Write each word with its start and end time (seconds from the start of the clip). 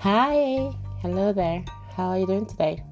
Hi, 0.00 0.74
hello 1.02 1.30
there. 1.30 1.62
How 1.94 2.08
are 2.08 2.18
you 2.18 2.26
doing 2.26 2.46
today? 2.46 2.82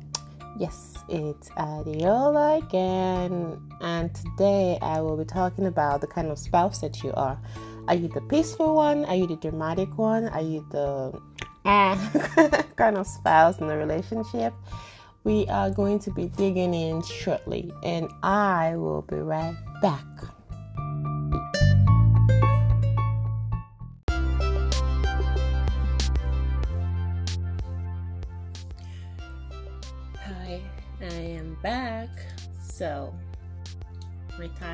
Yes, 0.58 0.92
it's 1.08 1.48
Adiola 1.56 2.62
again, 2.62 3.58
and 3.80 4.14
today 4.14 4.78
I 4.82 5.00
will 5.00 5.16
be 5.16 5.24
talking 5.24 5.64
about 5.64 6.02
the 6.02 6.06
kind 6.06 6.28
of 6.28 6.38
spouse 6.38 6.82
that 6.82 7.02
you 7.02 7.14
are. 7.14 7.40
Are 7.88 7.94
you 7.94 8.08
the 8.08 8.20
peaceful 8.20 8.74
one? 8.74 9.06
Are 9.06 9.14
you 9.14 9.26
the 9.26 9.36
dramatic 9.36 9.96
one? 9.96 10.28
Are 10.28 10.42
you 10.42 10.66
the 10.70 11.18
ah 11.64 12.64
kind 12.76 12.98
of 12.98 13.06
spouse 13.06 13.58
in 13.58 13.68
the 13.68 13.78
relationship? 13.78 14.52
We 15.24 15.46
are 15.46 15.70
going 15.70 16.00
to 16.00 16.10
be 16.10 16.26
digging 16.26 16.74
in 16.74 17.00
shortly, 17.00 17.72
and 17.82 18.10
I 18.22 18.76
will 18.76 19.00
be 19.00 19.16
right 19.16 19.56
back. 19.80 20.04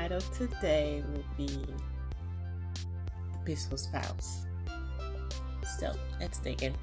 Title 0.07 0.21
today 0.37 1.03
will 1.11 1.23
be 1.35 1.47
The 1.47 3.39
Peaceful 3.43 3.75
Spouse. 3.75 4.45
So, 5.79 5.93
let's 6.19 6.37
dig 6.37 6.61
in. 6.61 6.75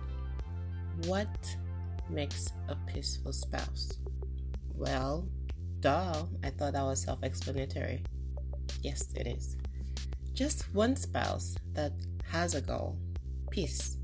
What 1.06 1.28
makes 2.10 2.52
a 2.68 2.74
peaceful 2.92 3.32
spouse? 3.32 3.92
Well, 4.74 5.28
duh, 5.78 6.24
I 6.42 6.50
thought 6.50 6.72
that 6.72 6.82
was 6.82 7.02
self 7.02 7.22
explanatory. 7.22 8.02
Yes, 8.82 9.12
it 9.14 9.28
is. 9.28 9.56
Just 10.32 10.74
one 10.74 10.96
spouse 10.96 11.54
that 11.74 11.92
has 12.24 12.56
a 12.56 12.60
goal 12.60 12.98
peace. 13.50 13.98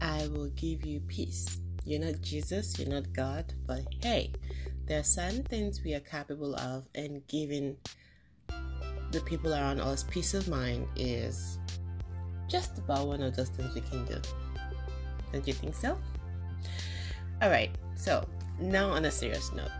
I 0.00 0.26
will 0.26 0.50
give 0.56 0.84
you 0.84 0.98
peace. 1.06 1.60
You're 1.84 2.00
not 2.00 2.20
Jesus, 2.20 2.80
you're 2.80 2.88
not 2.88 3.12
God, 3.12 3.54
but 3.64 3.82
hey, 4.02 4.32
there 4.86 4.98
are 4.98 5.04
certain 5.04 5.44
things 5.44 5.84
we 5.84 5.94
are 5.94 6.00
capable 6.00 6.56
of, 6.56 6.88
and 6.96 7.24
giving 7.28 7.76
the 9.14 9.20
people 9.20 9.54
around 9.54 9.80
us 9.80 10.04
peace 10.10 10.34
of 10.34 10.48
mind 10.48 10.86
is 10.96 11.58
just 12.48 12.78
about 12.78 13.06
one 13.06 13.22
of 13.22 13.34
those 13.36 13.48
things 13.48 13.72
we 13.74 13.80
can 13.80 14.04
do. 14.04 14.20
Don't 15.32 15.46
you 15.46 15.52
think 15.52 15.74
so? 15.74 15.96
All 17.40 17.48
right, 17.48 17.70
so 17.94 18.26
now 18.60 18.90
on 18.90 19.04
a 19.04 19.10
serious 19.10 19.52
note. 19.52 19.70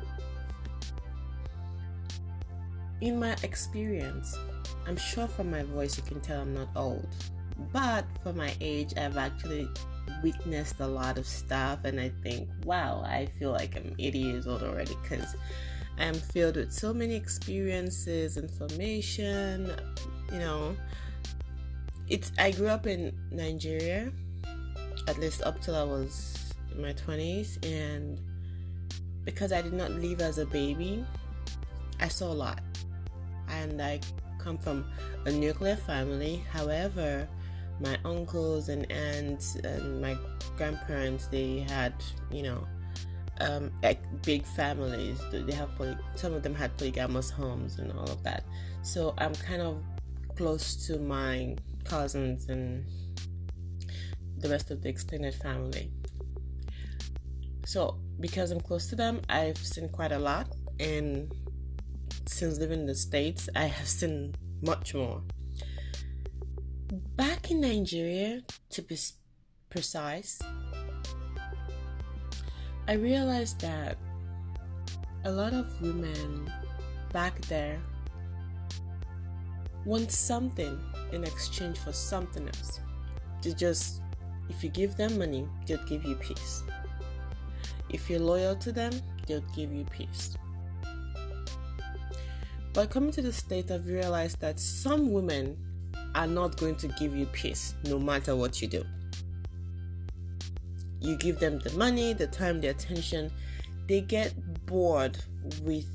In 3.00 3.18
my 3.18 3.36
experience, 3.42 4.38
I'm 4.86 4.96
sure 4.96 5.26
from 5.26 5.50
my 5.50 5.62
voice 5.64 5.96
you 5.96 6.04
can 6.04 6.20
tell 6.20 6.40
I'm 6.40 6.54
not 6.54 6.68
old, 6.76 7.08
but 7.72 8.04
for 8.22 8.32
my 8.32 8.54
age, 8.60 8.94
I've 8.96 9.16
actually 9.16 9.68
witnessed 10.22 10.80
a 10.80 10.86
lot 10.86 11.18
of 11.18 11.26
stuff, 11.26 11.84
and 11.84 12.00
I 12.00 12.10
think, 12.22 12.48
wow, 12.64 13.02
I 13.04 13.26
feel 13.38 13.50
like 13.50 13.76
I'm 13.76 13.94
80 13.98 14.18
years 14.18 14.46
old 14.46 14.62
already 14.62 14.96
because 15.02 15.34
I 15.98 16.04
am 16.04 16.14
filled 16.14 16.56
with 16.56 16.72
so 16.72 16.92
many 16.92 17.14
experiences, 17.14 18.36
information, 18.36 19.70
you 20.32 20.38
know. 20.38 20.76
It's 22.08 22.32
I 22.38 22.50
grew 22.50 22.68
up 22.68 22.86
in 22.86 23.16
Nigeria, 23.30 24.12
at 25.08 25.18
least 25.18 25.42
up 25.42 25.60
till 25.60 25.76
I 25.76 25.84
was 25.84 26.52
in 26.74 26.82
my 26.82 26.92
20s, 26.92 27.64
and 27.64 28.20
because 29.24 29.52
I 29.52 29.62
did 29.62 29.72
not 29.72 29.90
live 29.92 30.20
as 30.20 30.38
a 30.38 30.46
baby, 30.46 31.04
I 32.00 32.08
saw 32.08 32.32
a 32.32 32.34
lot. 32.34 32.60
And 33.48 33.80
I 33.80 34.00
come 34.38 34.58
from 34.58 34.84
a 35.26 35.30
nuclear 35.30 35.76
family. 35.76 36.44
However, 36.50 37.28
my 37.80 37.98
uncles 38.04 38.68
and 38.68 38.90
aunts 38.90 39.56
and 39.56 40.00
my 40.00 40.16
grandparents, 40.56 41.26
they 41.28 41.60
had, 41.60 41.94
you 42.30 42.42
know, 42.42 42.66
um, 43.40 43.72
like 43.82 44.00
big 44.22 44.44
families. 44.44 45.18
They 45.32 45.52
have 45.52 45.74
poly- 45.76 45.96
some 46.14 46.34
of 46.34 46.42
them 46.42 46.54
had 46.54 46.76
polygamous 46.76 47.30
homes 47.30 47.78
and 47.78 47.92
all 47.92 48.10
of 48.10 48.22
that. 48.22 48.44
So 48.82 49.14
I'm 49.18 49.34
kind 49.34 49.62
of 49.62 49.82
close 50.36 50.86
to 50.86 50.98
my 50.98 51.56
cousins 51.84 52.48
and 52.48 52.84
the 54.38 54.48
rest 54.48 54.70
of 54.70 54.82
the 54.82 54.88
extended 54.88 55.34
family. 55.34 55.90
So 57.66 57.98
because 58.20 58.50
I'm 58.50 58.60
close 58.60 58.88
to 58.88 58.96
them, 58.96 59.20
I've 59.28 59.58
seen 59.58 59.88
quite 59.88 60.12
a 60.12 60.18
lot, 60.18 60.48
and 60.78 61.32
since 62.26 62.58
living 62.58 62.80
in 62.80 62.86
the 62.86 62.94
states, 62.94 63.48
I 63.56 63.64
have 63.64 63.88
seen 63.88 64.34
much 64.62 64.94
more. 64.94 65.22
Back 67.16 67.50
in 67.50 67.60
Nigeria, 67.60 68.42
to 68.70 68.82
be 68.82 68.96
precise, 69.70 70.38
I 72.86 72.94
realized 72.94 73.60
that 73.62 73.96
a 75.24 75.30
lot 75.30 75.54
of 75.54 75.80
women 75.80 76.52
back 77.12 77.40
there 77.42 77.80
want 79.86 80.12
something 80.12 80.78
in 81.12 81.24
exchange 81.24 81.78
for 81.78 81.92
something 81.92 82.46
else. 82.46 82.80
To 83.40 83.54
just, 83.54 84.02
if 84.50 84.62
you 84.62 84.68
give 84.68 84.96
them 84.96 85.18
money, 85.18 85.48
they'll 85.66 85.84
give 85.86 86.04
you 86.04 86.14
peace. 86.16 86.62
If 87.88 88.10
you're 88.10 88.20
loyal 88.20 88.54
to 88.56 88.70
them, 88.70 88.92
they'll 89.26 89.44
give 89.56 89.72
you 89.72 89.84
peace. 89.84 90.36
But 92.74 92.90
coming 92.90 93.12
to 93.12 93.22
the 93.22 93.32
state, 93.32 93.70
I've 93.70 93.86
realized 93.86 94.40
that 94.40 94.60
some 94.60 95.10
women 95.10 95.56
are 96.14 96.26
not 96.26 96.56
going 96.58 96.76
to 96.76 96.88
give 96.88 97.16
you 97.16 97.24
peace 97.26 97.74
no 97.84 97.98
matter 97.98 98.36
what 98.36 98.60
you 98.60 98.68
do. 98.68 98.84
You 101.04 101.16
give 101.16 101.38
them 101.38 101.58
the 101.58 101.70
money, 101.72 102.14
the 102.14 102.26
time, 102.26 102.62
the 102.62 102.68
attention, 102.68 103.30
they 103.86 104.00
get 104.00 104.32
bored 104.64 105.18
with 105.62 105.86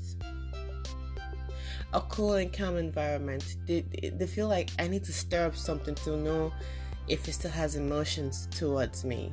a 1.92 2.00
cool 2.02 2.34
and 2.34 2.52
calm 2.52 2.76
environment. 2.76 3.56
They, 3.66 3.80
they 3.80 4.26
feel 4.28 4.46
like 4.46 4.70
I 4.78 4.86
need 4.86 5.02
to 5.04 5.12
stir 5.12 5.46
up 5.46 5.56
something 5.56 5.96
to 5.96 6.16
know 6.16 6.52
if 7.08 7.26
it 7.26 7.32
still 7.32 7.50
has 7.50 7.74
emotions 7.74 8.46
towards 8.52 9.04
me. 9.04 9.32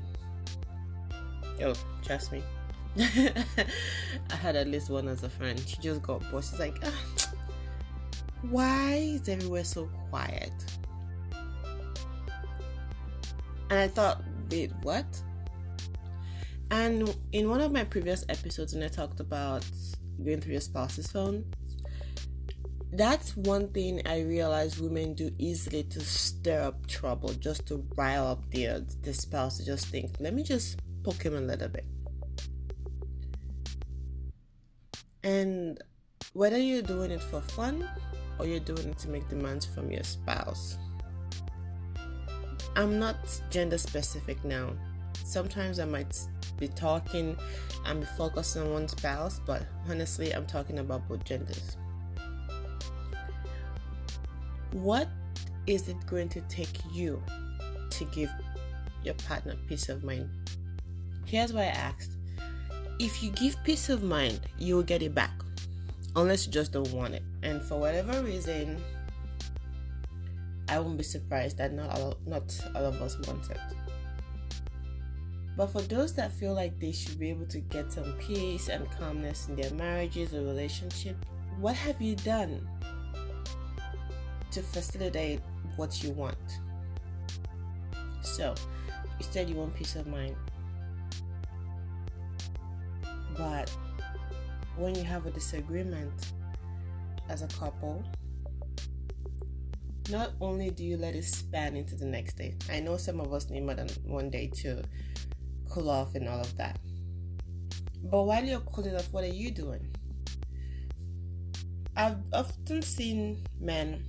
Oh, 1.61 1.75
trust 2.03 2.31
me. 2.31 2.41
I 2.97 4.35
had 4.35 4.55
at 4.55 4.67
least 4.67 4.89
one 4.89 5.07
as 5.07 5.21
a 5.21 5.29
friend. 5.29 5.61
She 5.67 5.77
just 5.77 6.01
got 6.01 6.27
bored. 6.31 6.43
She's 6.43 6.59
like, 6.59 6.79
ah, 6.83 7.31
why 8.49 8.95
is 8.95 9.29
everywhere 9.29 9.63
so 9.63 9.87
quiet? 10.09 10.51
And 13.69 13.77
I 13.79 13.87
thought, 13.87 14.23
wait, 14.49 14.71
what? 14.81 15.05
And 16.69 17.15
in 17.31 17.49
one 17.49 17.61
of 17.61 17.71
my 17.71 17.83
previous 17.83 18.25
episodes, 18.29 18.73
when 18.73 18.83
I 18.83 18.87
talked 18.87 19.19
about 19.19 19.65
going 20.23 20.41
through 20.41 20.53
your 20.53 20.61
spouse's 20.61 21.07
phone, 21.07 21.45
that's 22.93 23.35
one 23.35 23.67
thing 23.69 24.01
I 24.05 24.21
realize 24.21 24.79
women 24.79 25.13
do 25.13 25.29
easily 25.37 25.83
to 25.83 25.99
stir 25.99 26.61
up 26.63 26.87
trouble, 26.87 27.33
just 27.33 27.67
to 27.67 27.85
rile 27.95 28.27
up 28.27 28.49
their, 28.51 28.75
uh, 28.75 28.79
their 29.01 29.13
spouse 29.13 29.57
to 29.57 29.65
just 29.65 29.87
think, 29.87 30.15
let 30.19 30.33
me 30.33 30.43
just 30.43 30.79
poke 31.03 31.21
him 31.23 31.35
a 31.35 31.41
little 31.41 31.69
bit. 31.69 31.85
And 35.23 35.79
whether 36.33 36.57
you're 36.57 36.81
doing 36.81 37.11
it 37.11 37.21
for 37.21 37.41
fun 37.41 37.87
or 38.39 38.45
you're 38.45 38.59
doing 38.59 38.89
it 38.89 38.97
to 38.99 39.09
make 39.09 39.27
demands 39.27 39.65
from 39.65 39.91
your 39.91 40.03
spouse, 40.03 40.77
I'm 42.75 42.99
not 42.99 43.17
gender 43.49 43.77
specific 43.77 44.43
now. 44.45 44.71
Sometimes 45.25 45.79
I 45.79 45.85
might 45.85 46.15
be 46.57 46.67
talking 46.67 47.37
and 47.85 47.99
be 48.01 48.05
focused 48.17 48.57
on 48.57 48.71
one 48.71 48.87
spouse, 48.87 49.39
but 49.45 49.63
honestly, 49.89 50.33
I'm 50.33 50.45
talking 50.45 50.79
about 50.79 51.07
both 51.07 51.23
genders. 51.23 51.77
What 54.71 55.07
is 55.65 55.87
it 55.87 55.97
going 56.05 56.29
to 56.29 56.41
take 56.41 56.77
you 56.91 57.21
to 57.89 58.05
give 58.05 58.31
your 59.03 59.15
partner 59.15 59.55
peace 59.67 59.89
of 59.89 60.03
mind? 60.03 60.29
Here's 61.25 61.53
why 61.53 61.63
I 61.63 61.65
asked. 61.65 62.11
If 62.99 63.21
you 63.21 63.31
give 63.31 63.55
peace 63.63 63.89
of 63.89 64.03
mind, 64.03 64.39
you 64.57 64.75
will 64.75 64.83
get 64.83 65.01
it 65.01 65.13
back. 65.13 65.31
Unless 66.15 66.47
you 66.47 66.51
just 66.51 66.71
don't 66.71 66.91
want 66.91 67.13
it. 67.13 67.23
And 67.43 67.61
for 67.61 67.77
whatever 67.79 68.23
reason, 68.23 68.81
I 70.67 70.79
won't 70.79 70.97
be 70.97 71.03
surprised 71.03 71.57
that 71.57 71.73
not 71.73 71.91
all, 71.99 72.17
not 72.25 72.59
all 72.75 72.85
of 72.85 73.01
us 73.01 73.17
want 73.27 73.49
it. 73.51 73.59
But 75.57 75.71
for 75.71 75.81
those 75.81 76.13
that 76.13 76.31
feel 76.31 76.53
like 76.53 76.79
they 76.79 76.91
should 76.91 77.17
be 77.17 77.31
able 77.31 77.47
to 77.47 77.59
get 77.59 77.91
some 77.91 78.13
peace 78.19 78.69
and 78.69 78.89
calmness 78.91 79.47
in 79.49 79.55
their 79.55 79.71
marriages 79.71 80.35
or 80.35 80.41
relationship, 80.41 81.17
what 81.59 81.75
have 81.75 81.99
you 81.99 82.15
done 82.15 82.69
to 84.51 84.61
facilitate 84.61 85.41
what 85.75 86.03
you 86.03 86.11
want? 86.11 86.37
So, 88.21 88.53
you 89.19 89.25
said 89.31 89.49
you 89.49 89.55
want 89.55 89.75
peace 89.75 89.95
of 89.95 90.05
mind. 90.05 90.35
But 93.35 93.75
when 94.75 94.93
you 94.93 95.03
have 95.03 95.25
a 95.25 95.31
disagreement 95.31 96.33
as 97.29 97.41
a 97.41 97.47
couple, 97.47 98.03
not 100.11 100.33
only 100.39 100.69
do 100.69 100.83
you 100.83 100.97
let 100.97 101.15
it 101.15 101.25
span 101.25 101.75
into 101.75 101.95
the 101.95 102.05
next 102.05 102.37
day, 102.37 102.55
I 102.71 102.79
know 102.79 102.95
some 102.97 103.19
of 103.19 103.33
us 103.33 103.49
need 103.49 103.63
more 103.63 103.73
than 103.73 103.89
one 104.05 104.29
day 104.29 104.51
to 104.61 104.83
cool 105.69 105.89
off 105.89 106.15
and 106.15 106.27
all 106.27 106.41
of 106.41 106.55
that. 106.57 106.79
But 108.03 108.23
while 108.23 108.43
you're 108.43 108.59
cooling 108.61 108.95
off, 108.95 109.11
what 109.11 109.23
are 109.23 109.27
you 109.27 109.51
doing? 109.51 109.87
I've 111.95 112.17
often 112.31 112.81
seen 112.81 113.43
men 113.59 114.05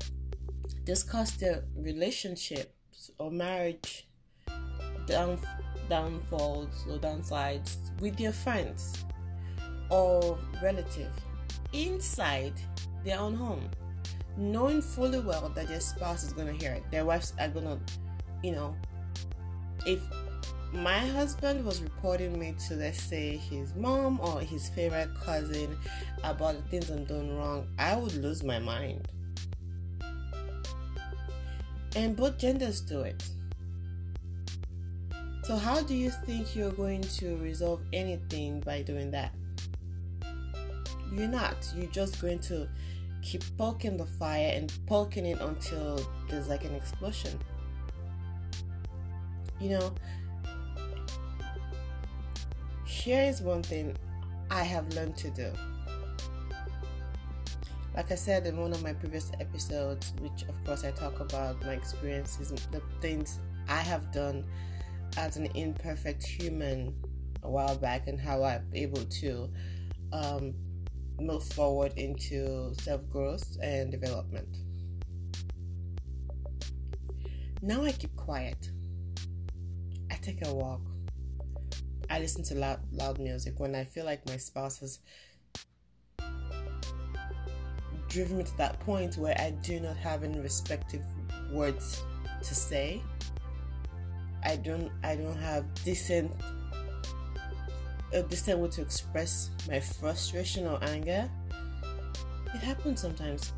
discuss 0.85 1.33
their 1.33 1.65
relationships 1.75 3.11
or 3.19 3.31
marriage 3.31 4.07
down, 5.07 5.39
downfalls 5.89 6.87
or 6.89 6.99
downsides 6.99 7.77
with 8.01 8.17
their 8.17 8.33
friends 8.33 9.05
or 9.91 10.39
relative 10.63 11.11
inside 11.73 12.53
their 13.05 13.19
own 13.19 13.35
home, 13.35 13.69
knowing 14.37 14.83
fully 14.83 15.21
well 15.21 15.49
that 15.55 15.69
their 15.69 15.81
spouse 15.81 16.25
is 16.25 16.33
going 16.33 16.47
to 16.47 16.65
hear 16.65 16.75
it. 16.75 16.83
Their 16.91 17.05
wives 17.05 17.33
are 17.41 17.49
going 17.49 17.67
to, 17.67 17.79
you 18.43 18.53
know, 18.53 18.77
if 19.87 20.01
my 20.73 20.99
husband 20.99 21.65
was 21.65 21.83
reporting 21.83 22.39
me 22.39 22.55
to 22.69 22.75
let's 22.75 23.03
say 23.03 23.37
his 23.37 23.75
mom 23.75 24.21
or 24.21 24.41
his 24.41 24.69
favorite 24.69 25.11
cousin 25.15 25.77
about 26.25 26.57
the 26.57 26.63
things 26.69 26.91
I'm 26.91 27.05
doing 27.05 27.37
wrong, 27.37 27.67
I 27.79 27.97
would 27.97 28.15
lose 28.17 28.43
my 28.43 28.59
mind. 28.59 29.09
And 31.97 32.15
both 32.15 32.39
genders 32.39 32.81
do 32.81 33.01
it. 33.01 33.25
So, 35.43 35.57
how 35.57 35.81
do 35.81 35.95
you 35.95 36.11
think 36.11 36.55
you're 36.55 36.73
going 36.73 37.01
to 37.01 37.37
resolve 37.39 37.81
anything 37.95 38.61
by 38.61 38.83
doing 38.83 39.11
that? 39.13 39.33
You're 41.11 41.29
not. 41.29 41.57
You're 41.75 41.91
just 41.91 42.21
going 42.21 42.41
to 42.41 42.69
keep 43.23 43.43
poking 43.57 43.97
the 43.97 44.05
fire 44.05 44.53
and 44.55 44.71
poking 44.87 45.25
it 45.25 45.41
until 45.41 46.07
there's 46.29 46.49
like 46.49 46.65
an 46.65 46.75
explosion. 46.75 47.39
You 49.59 49.71
know, 49.71 49.93
here 52.99 53.23
is 53.23 53.41
one 53.41 53.63
thing 53.63 53.97
I 54.51 54.65
have 54.65 54.93
learned 54.95 55.17
to 55.19 55.31
do. 55.31 55.53
Like 57.95 58.11
I 58.11 58.17
said 58.17 58.47
in 58.47 58.57
one 58.61 58.73
of 58.73 58.83
my 58.83 58.93
previous 58.93 59.31
episodes, 59.41 60.13
which 60.21 60.43
of 60.49 60.65
course 60.65 60.85
I 60.85 60.91
talk 60.91 61.21
about 61.21 61.65
my 61.65 61.75
experiences, 61.75 62.51
the 62.73 62.83
things 63.01 63.39
I 63.69 63.81
have 63.81 64.13
done 64.13 64.45
as 65.17 65.37
an 65.37 65.47
imperfect 65.55 66.25
human 66.25 66.95
a 67.45 67.51
while 67.51 67.77
back, 67.77 68.09
and 68.09 68.21
how 68.21 68.43
I'm 68.43 68.67
able 68.75 69.05
to 69.05 69.49
um, 70.13 70.55
move 71.21 71.45
forward 71.45 71.93
into 71.97 72.75
self 72.81 73.09
growth 73.09 73.57
and 73.63 73.93
development. 73.93 74.59
Now 77.63 77.85
I 77.85 77.93
keep 77.93 78.15
quiet. 78.17 78.71
I 80.11 80.17
take 80.17 80.45
a 80.47 80.53
walk. 80.53 80.83
I 82.11 82.19
listen 82.19 82.43
to 82.45 82.55
loud, 82.55 82.81
loud 82.93 83.19
music 83.19 83.59
when 83.61 83.75
I 83.75 83.85
feel 83.85 84.05
like 84.05 84.27
my 84.27 84.37
spouse 84.37 84.79
has 84.79 85.01
driven 88.09 88.39
me 88.39 88.45
to 88.45 88.57
that 88.57 88.81
point 88.81 89.17
where 89.17 89.39
I 89.39 89.51
do 89.63 89.81
not 89.81 89.97
have 89.97 90.23
any 90.23 90.41
respective 90.41 91.03
words 91.53 92.03
to 92.43 92.55
say. 92.55 93.03
I 94.43 94.57
don't 94.57 94.91
I 95.03 95.17
don't 95.17 95.37
have 95.37 95.65
decent 95.85 96.33
a 98.13 98.23
decent 98.23 98.59
way 98.59 98.69
to 98.69 98.81
express 98.81 99.51
my 99.69 99.81
frustration 99.81 100.67
or 100.67 100.83
anger. 100.83 101.29
It 102.55 102.61
happens 102.61 103.03
sometimes. 103.03 103.53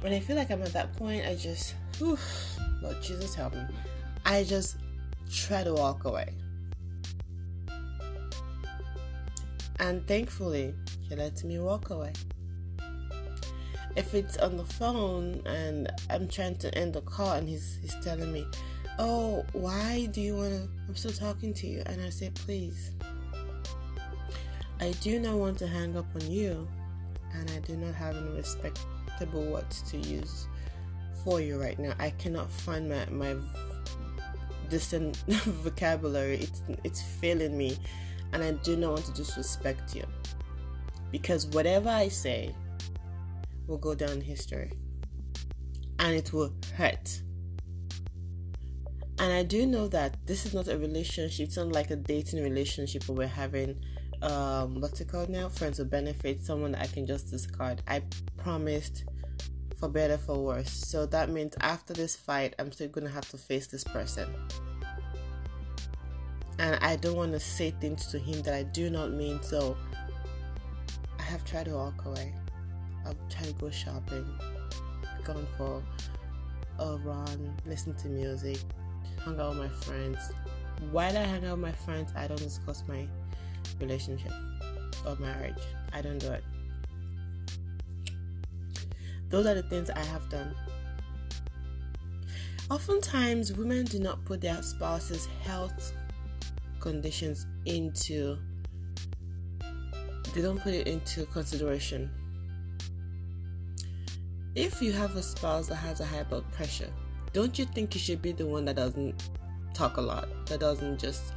When 0.00 0.12
I 0.12 0.20
feel 0.20 0.36
like 0.36 0.50
I'm 0.50 0.62
at 0.62 0.72
that 0.74 0.94
point, 0.96 1.24
I 1.26 1.34
just, 1.34 1.74
whew, 1.96 2.18
Lord 2.82 3.02
Jesus 3.02 3.34
help 3.34 3.54
me. 3.54 3.62
I 4.26 4.44
just 4.44 4.76
try 5.30 5.64
to 5.64 5.72
walk 5.72 6.04
away. 6.04 6.28
And 9.78 10.06
thankfully, 10.06 10.74
he 11.08 11.14
lets 11.16 11.44
me 11.44 11.58
walk 11.58 11.90
away. 11.90 12.12
If 13.96 14.14
it's 14.14 14.36
on 14.38 14.56
the 14.56 14.64
phone 14.64 15.42
and 15.46 15.90
I'm 16.10 16.28
trying 16.28 16.56
to 16.58 16.74
end 16.76 16.94
the 16.94 17.00
call 17.02 17.32
and 17.32 17.48
he's 17.48 17.78
he's 17.80 17.94
telling 18.04 18.32
me, 18.32 18.46
"Oh, 18.98 19.44
why 19.52 20.06
do 20.06 20.20
you 20.20 20.36
want 20.36 20.52
to? 20.52 20.68
I'm 20.88 20.96
still 20.96 21.12
talking 21.12 21.54
to 21.54 21.66
you," 21.66 21.82
and 21.86 22.02
I 22.02 22.10
say, 22.10 22.30
"Please, 22.34 22.90
I 24.80 24.92
do 25.00 25.20
not 25.20 25.36
want 25.36 25.58
to 25.58 25.68
hang 25.68 25.96
up 25.96 26.06
on 26.14 26.28
you, 26.30 26.68
and 27.34 27.50
I 27.50 27.58
do 27.60 27.76
not 27.76 27.94
have 27.94 28.16
any 28.16 28.30
respectable 28.30 29.44
words 29.44 29.82
to 29.90 29.96
use 29.98 30.48
for 31.22 31.40
you 31.40 31.60
right 31.60 31.78
now. 31.78 31.94
I 31.98 32.10
cannot 32.10 32.50
find 32.50 32.88
my 32.88 33.06
my 33.06 33.36
distant 34.68 35.16
vocabulary. 35.64 36.38
It's 36.38 36.62
it's 36.82 37.02
failing 37.02 37.56
me, 37.56 37.78
and 38.34 38.42
I 38.42 38.50
do 38.50 38.76
not 38.76 38.92
want 38.92 39.06
to 39.06 39.12
disrespect 39.12 39.94
you. 39.94 40.04
Because 41.10 41.46
whatever 41.46 41.88
I 41.88 42.08
say 42.08 42.54
will 43.66 43.78
go 43.78 43.94
down 43.94 44.10
in 44.10 44.20
history, 44.20 44.72
and 46.00 46.14
it 46.14 46.32
will 46.32 46.52
hurt. 46.76 47.22
And 49.20 49.32
I 49.32 49.44
do 49.44 49.64
know 49.64 49.86
that 49.88 50.26
this 50.26 50.44
is 50.44 50.52
not 50.52 50.66
a 50.66 50.76
relationship. 50.76 51.46
It's 51.46 51.56
not 51.56 51.68
like 51.68 51.90
a 51.90 51.96
dating 51.96 52.42
relationship 52.42 53.08
where 53.08 53.16
we're 53.16 53.26
having 53.28 53.80
um 54.22 54.80
what's 54.80 55.00
it 55.00 55.08
called 55.08 55.28
now? 55.28 55.48
Friends 55.48 55.78
with 55.78 55.90
benefits 55.90 56.46
someone 56.46 56.72
that 56.72 56.82
i 56.82 56.86
can 56.86 57.06
just 57.06 57.30
discard. 57.30 57.82
I 57.86 58.02
promised 58.36 59.04
for 59.78 59.88
better 59.88 60.18
for 60.18 60.36
worse. 60.38 60.70
So 60.70 61.06
that 61.06 61.30
means 61.30 61.54
after 61.60 61.94
this 61.94 62.16
fight 62.16 62.54
i'm 62.58 62.72
still 62.72 62.88
gonna 62.88 63.10
have 63.10 63.28
to 63.30 63.36
face 63.36 63.66
this 63.68 63.84
person 63.84 64.26
and 66.58 66.76
i 66.82 66.96
don't 66.96 67.16
want 67.16 67.32
to 67.32 67.40
say 67.40 67.70
things 67.80 68.06
to 68.06 68.18
him 68.18 68.40
that 68.42 68.54
i 68.54 68.62
do 68.62 68.90
not 68.90 69.12
mean 69.12 69.42
so 69.42 69.76
i 71.18 71.22
have 71.22 71.44
tried 71.44 71.64
to 71.64 71.72
walk 71.72 72.04
away 72.04 72.32
i've 73.06 73.16
tried 73.28 73.46
to 73.46 73.52
go 73.54 73.70
shopping 73.70 74.26
gone 75.24 75.46
for 75.56 75.82
a 76.80 76.96
run 76.98 77.54
listen 77.66 77.94
to 77.94 78.08
music 78.08 78.58
hang 79.24 79.40
out 79.40 79.50
with 79.50 79.58
my 79.58 79.68
friends 79.68 80.32
while 80.90 81.16
i 81.16 81.22
hang 81.22 81.44
out 81.44 81.52
with 81.52 81.60
my 81.60 81.72
friends 81.72 82.12
i 82.16 82.26
don't 82.26 82.38
discuss 82.38 82.84
my 82.86 83.06
relationship 83.80 84.32
or 85.06 85.16
marriage. 85.16 85.62
I 85.92 86.00
don't 86.00 86.18
do 86.18 86.32
it. 86.32 86.44
Those 89.28 89.46
are 89.46 89.54
the 89.54 89.62
things 89.62 89.90
I 89.90 90.00
have 90.04 90.28
done. 90.28 90.54
Oftentimes, 92.70 93.52
women 93.52 93.84
do 93.84 93.98
not 93.98 94.24
put 94.24 94.40
their 94.40 94.62
spouse's 94.62 95.26
health 95.42 95.92
conditions 96.84 97.46
into 97.64 98.36
they 100.34 100.42
don't 100.42 100.60
put 100.60 100.74
it 100.74 100.86
into 100.86 101.24
consideration. 101.26 102.10
If 104.54 104.82
you 104.82 104.92
have 104.92 105.16
a 105.16 105.22
spouse 105.22 105.68
that 105.68 105.76
has 105.76 106.00
a 106.00 106.04
high 106.04 106.24
blood 106.24 106.44
pressure, 106.52 106.90
don't 107.32 107.58
you 107.58 107.64
think 107.64 107.94
you 107.94 108.00
should 108.00 108.20
be 108.20 108.32
the 108.32 108.46
one 108.46 108.66
that 108.66 108.76
doesn't 108.76 109.30
talk 109.72 109.96
a 109.96 110.00
lot, 110.00 110.28
that 110.46 110.60
doesn't 110.60 110.98
just 111.00 111.32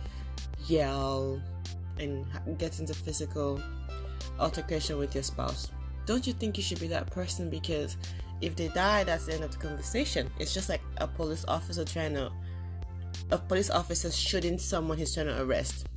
yell, 0.68 1.42
and 1.98 2.26
get 2.58 2.80
into 2.80 2.94
physical 2.94 3.62
altercation 4.40 4.98
with 4.98 5.16
your 5.16 5.24
spouse. 5.24 5.72
Don't 6.06 6.28
you 6.28 6.34
think 6.34 6.58
you 6.58 6.64
should 6.64 6.80
be 6.80 6.88
that 6.88 7.10
person? 7.10 7.50
Because 7.50 7.96
if 8.42 8.56
they 8.56 8.68
die, 8.70 9.06
that's 9.06 9.28
the 9.28 9.34
end 9.36 9.44
of 9.44 9.52
the 9.52 9.58
conversation. 9.58 10.30
It's 10.40 10.54
just 10.54 10.68
like 10.68 10.82
a 10.98 11.08
police 11.08 11.46
officer 11.48 11.86
trying 11.86 12.16
to, 12.16 12.32
a 13.32 13.38
police 13.38 13.70
officer 13.70 14.12
shooting 14.12 14.58
someone 14.58 14.98
he's 14.98 15.14
trying 15.14 15.28
to 15.28 15.42
arrest. 15.42 15.88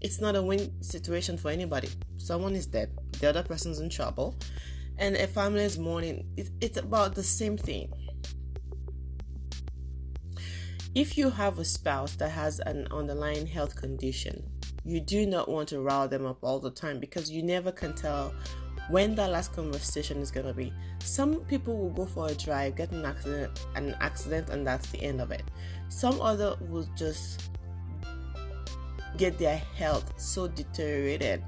It's 0.00 0.20
not 0.20 0.36
a 0.36 0.42
win 0.42 0.82
situation 0.82 1.36
for 1.36 1.50
anybody. 1.50 1.88
Someone 2.16 2.54
is 2.54 2.66
dead, 2.66 2.90
the 3.20 3.28
other 3.28 3.42
person's 3.42 3.80
in 3.80 3.90
trouble, 3.90 4.36
and 4.96 5.16
a 5.16 5.26
family 5.26 5.64
is 5.64 5.78
mourning. 5.78 6.26
It's 6.60 6.78
about 6.78 7.14
the 7.14 7.22
same 7.22 7.56
thing. 7.56 7.92
If 10.94 11.18
you 11.18 11.30
have 11.30 11.58
a 11.58 11.64
spouse 11.64 12.14
that 12.16 12.30
has 12.30 12.60
an 12.60 12.86
underlying 12.90 13.46
health 13.46 13.76
condition, 13.76 14.42
you 14.84 15.00
do 15.00 15.26
not 15.26 15.48
want 15.48 15.68
to 15.68 15.80
rile 15.80 16.08
them 16.08 16.24
up 16.24 16.38
all 16.42 16.58
the 16.58 16.70
time 16.70 16.98
because 16.98 17.30
you 17.30 17.42
never 17.42 17.70
can 17.70 17.94
tell 17.94 18.32
when 18.88 19.14
that 19.14 19.30
last 19.30 19.54
conversation 19.54 20.18
is 20.18 20.30
gonna 20.30 20.52
be. 20.52 20.72
Some 21.00 21.36
people 21.42 21.76
will 21.76 21.90
go 21.90 22.06
for 22.06 22.28
a 22.28 22.34
drive, 22.34 22.76
get 22.76 22.90
an 22.90 23.04
accident, 23.04 23.66
an 23.74 23.94
accident, 24.00 24.50
and 24.50 24.66
that's 24.66 24.88
the 24.90 25.02
end 25.02 25.20
of 25.20 25.30
it. 25.30 25.42
Some 25.88 26.20
other 26.20 26.56
will 26.60 26.88
just 26.96 27.50
get 29.16 29.38
their 29.38 29.58
health 29.76 30.12
so 30.16 30.48
deteriorated 30.48 31.42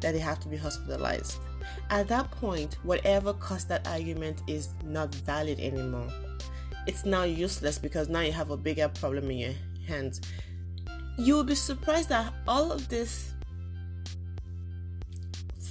that 0.00 0.12
they 0.12 0.18
have 0.18 0.40
to 0.40 0.48
be 0.48 0.56
hospitalized. 0.56 1.38
At 1.90 2.08
that 2.08 2.30
point, 2.30 2.78
whatever 2.84 3.32
caused 3.34 3.68
that 3.68 3.86
argument 3.86 4.42
is 4.46 4.70
not 4.84 5.14
valid 5.14 5.60
anymore. 5.60 6.08
It's 6.86 7.04
now 7.04 7.24
useless 7.24 7.78
because 7.78 8.08
now 8.08 8.20
you 8.20 8.32
have 8.32 8.50
a 8.50 8.56
bigger 8.56 8.88
problem 8.88 9.30
in 9.30 9.38
your 9.38 9.52
hands 9.86 10.20
you'll 11.20 11.44
be 11.44 11.54
surprised 11.54 12.08
that 12.08 12.32
all 12.48 12.72
of 12.72 12.88
this 12.88 13.34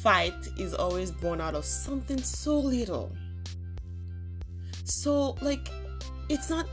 fight 0.01 0.47
is 0.57 0.73
always 0.73 1.11
born 1.11 1.41
out 1.41 1.55
of 1.55 1.65
something 1.65 2.21
so 2.21 2.57
little. 2.59 3.11
So, 4.83 5.35
like, 5.41 5.69
it's 6.29 6.49
not, 6.49 6.67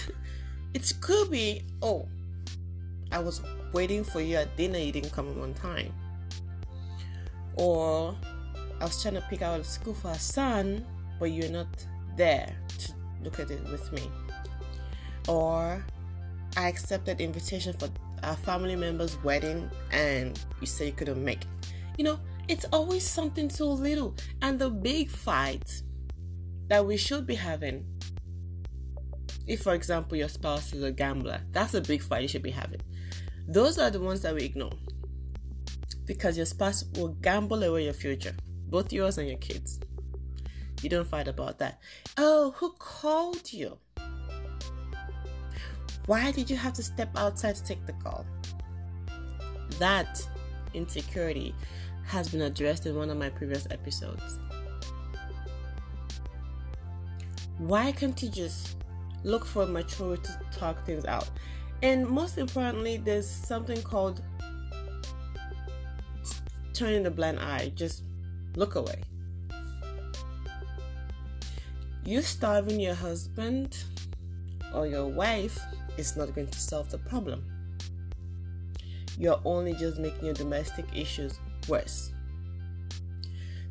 it 0.74 0.92
could 1.00 1.30
be, 1.30 1.62
oh, 1.82 2.08
I 3.10 3.18
was 3.18 3.42
waiting 3.72 4.04
for 4.04 4.20
you 4.20 4.36
at 4.36 4.56
dinner, 4.56 4.78
you 4.78 4.92
didn't 4.92 5.12
come 5.12 5.28
on 5.40 5.54
time. 5.54 5.92
Or 7.56 8.16
I 8.80 8.84
was 8.84 9.02
trying 9.02 9.14
to 9.14 9.20
pick 9.22 9.42
out 9.42 9.60
a 9.60 9.64
school 9.64 9.94
for 9.94 10.10
a 10.10 10.18
son, 10.18 10.84
but 11.18 11.26
you're 11.26 11.50
not 11.50 11.68
there 12.16 12.54
to 12.78 12.92
look 13.22 13.38
at 13.40 13.50
it 13.50 13.62
with 13.70 13.92
me. 13.92 14.10
Or 15.28 15.84
I 16.56 16.68
accepted 16.68 17.20
invitation 17.20 17.74
for 17.78 17.88
a 18.22 18.36
family 18.36 18.76
member's 18.76 19.16
wedding 19.22 19.70
and 19.90 20.38
you 20.60 20.66
say 20.66 20.86
you 20.86 20.92
couldn't 20.92 21.22
make 21.22 21.42
it. 21.42 21.48
You 21.98 22.04
know, 22.04 22.18
it's 22.52 22.66
always 22.66 23.06
something 23.06 23.48
so 23.48 23.68
little. 23.68 24.14
And 24.42 24.58
the 24.58 24.68
big 24.68 25.10
fight 25.10 25.82
that 26.68 26.84
we 26.84 26.96
should 26.96 27.26
be 27.26 27.34
having 27.34 27.86
if, 29.46 29.62
for 29.62 29.74
example, 29.74 30.16
your 30.16 30.28
spouse 30.28 30.72
is 30.72 30.82
a 30.84 30.92
gambler, 30.92 31.40
that's 31.50 31.74
a 31.74 31.80
big 31.80 32.00
fight 32.02 32.22
you 32.22 32.28
should 32.28 32.42
be 32.42 32.50
having. 32.50 32.80
Those 33.48 33.78
are 33.78 33.90
the 33.90 33.98
ones 34.00 34.22
that 34.22 34.34
we 34.34 34.42
ignore 34.42 34.70
because 36.04 36.36
your 36.36 36.46
spouse 36.46 36.84
will 36.94 37.08
gamble 37.08 37.62
away 37.64 37.84
your 37.84 37.92
future, 37.92 38.34
both 38.68 38.92
yours 38.92 39.18
and 39.18 39.28
your 39.28 39.38
kids. 39.38 39.80
You 40.80 40.88
don't 40.88 41.06
fight 41.06 41.26
about 41.26 41.58
that. 41.58 41.80
Oh, 42.16 42.54
who 42.56 42.72
called 42.78 43.52
you? 43.52 43.78
Why 46.06 46.30
did 46.30 46.50
you 46.50 46.56
have 46.56 46.72
to 46.74 46.82
step 46.82 47.10
outside 47.16 47.56
to 47.56 47.64
take 47.64 47.84
the 47.86 47.92
call? 47.94 48.24
That 49.78 50.24
insecurity 50.74 51.54
has 52.04 52.28
been 52.28 52.42
addressed 52.42 52.86
in 52.86 52.96
one 52.96 53.10
of 53.10 53.16
my 53.16 53.30
previous 53.30 53.66
episodes. 53.70 54.38
Why 57.58 57.92
can't 57.92 58.20
you 58.22 58.28
just 58.28 58.76
look 59.24 59.44
for 59.44 59.66
maturity 59.66 60.22
to 60.22 60.58
talk 60.58 60.84
things 60.84 61.04
out. 61.04 61.30
And 61.82 62.06
most 62.08 62.38
importantly, 62.38 62.96
there's 62.96 63.28
something 63.28 63.82
called 63.82 64.22
turning 66.72 67.02
the 67.02 67.10
blind 67.10 67.40
eye. 67.40 67.72
Just 67.74 68.04
look 68.56 68.74
away. 68.74 69.02
You 72.04 72.22
starving 72.22 72.80
your 72.80 72.94
husband 72.94 73.84
or 74.74 74.86
your 74.86 75.06
wife 75.06 75.60
is 75.96 76.16
not 76.16 76.34
going 76.34 76.48
to 76.48 76.58
solve 76.58 76.90
the 76.90 76.98
problem. 76.98 77.44
You're 79.18 79.40
only 79.44 79.74
just 79.74 79.98
making 79.98 80.24
your 80.24 80.34
domestic 80.34 80.86
issues 80.94 81.38
worse. 81.68 82.12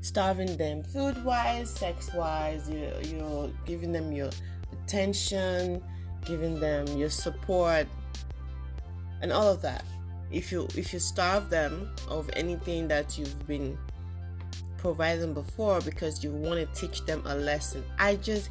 Starving 0.02 0.58
them 0.58 0.84
food 0.84 1.24
wise, 1.24 1.70
sex 1.70 2.14
wise, 2.14 2.70
you're, 2.70 3.02
you're 3.02 3.52
giving 3.66 3.92
them 3.92 4.12
your 4.12 4.30
attention, 4.84 5.82
giving 6.26 6.60
them 6.60 6.88
your 6.98 7.10
support, 7.10 7.88
and 9.22 9.32
all 9.32 9.48
of 9.48 9.62
that. 9.62 9.86
If 10.32 10.52
you 10.52 10.68
if 10.76 10.94
you 10.94 11.00
starve 11.00 11.50
them 11.50 11.94
of 12.08 12.30
anything 12.34 12.88
that 12.88 13.18
you've 13.18 13.48
been 13.48 13.78
providing 14.78 15.34
before 15.34 15.82
because 15.82 16.24
you 16.24 16.32
want 16.32 16.60
to 16.60 16.80
teach 16.80 17.06
them 17.06 17.22
a 17.26 17.36
lesson, 17.36 17.84
I 18.00 18.16
just 18.16 18.50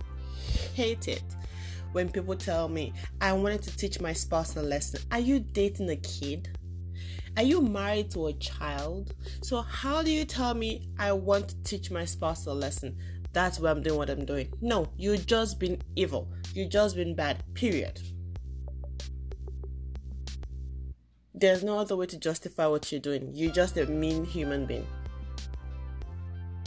hate 0.75 1.09
it 1.09 1.23
when 1.93 2.09
people 2.09 2.37
tell 2.37 2.69
me 2.69 2.93
I 3.21 3.33
wanted 3.33 3.63
to 3.63 3.77
teach 3.77 4.01
my 4.01 4.13
spouse 4.13 4.57
a 4.57 4.63
lesson. 4.63 5.01
Are 5.11 5.19
you 5.19 5.41
dating 5.41 5.91
a 5.91 5.97
kid? 5.97 6.57
Are 7.41 7.43
you 7.43 7.63
married 7.63 8.11
to 8.11 8.27
a 8.27 8.35
child? 8.35 9.15
So 9.41 9.63
how 9.63 10.03
do 10.03 10.11
you 10.11 10.27
tell 10.27 10.53
me 10.53 10.91
I 10.99 11.13
want 11.13 11.49
to 11.49 11.63
teach 11.63 11.91
my 11.91 12.05
spouse 12.05 12.45
a 12.45 12.53
lesson? 12.53 12.99
that's 13.33 13.59
why 13.59 13.71
I'm 13.71 13.83
doing 13.83 13.97
what 13.97 14.11
I'm 14.11 14.27
doing. 14.27 14.53
No, 14.61 14.91
you've 14.99 15.25
just 15.25 15.59
been 15.59 15.81
evil. 15.97 16.29
You've 16.53 16.69
just 16.69 16.97
been 16.97 17.15
bad. 17.15 17.43
Period. 17.55 17.99
There's 21.33 21.65
no 21.65 21.79
other 21.79 21.97
way 21.97 22.05
to 22.09 22.19
justify 22.19 22.67
what 22.67 22.93
you're 22.93 23.01
doing. 23.01 23.31
You're 23.33 23.55
just 23.55 23.79
a 23.79 23.87
mean 23.87 24.27
human 24.27 24.67
being. 24.67 24.87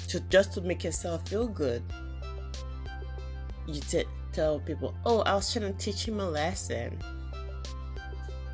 So 0.08 0.18
just 0.28 0.54
to 0.54 0.62
make 0.62 0.84
yourself 0.84 1.30
feel 1.30 1.48
good, 1.48 1.84
you 3.68 3.80
t- 3.80 4.06
tell 4.32 4.60
people, 4.60 4.96
"Oh, 5.06 5.20
I 5.20 5.36
was 5.36 5.54
trying 5.54 5.72
to 5.72 5.78
teach 5.78 6.08
him 6.08 6.20
a 6.20 6.28
lesson." 6.28 6.98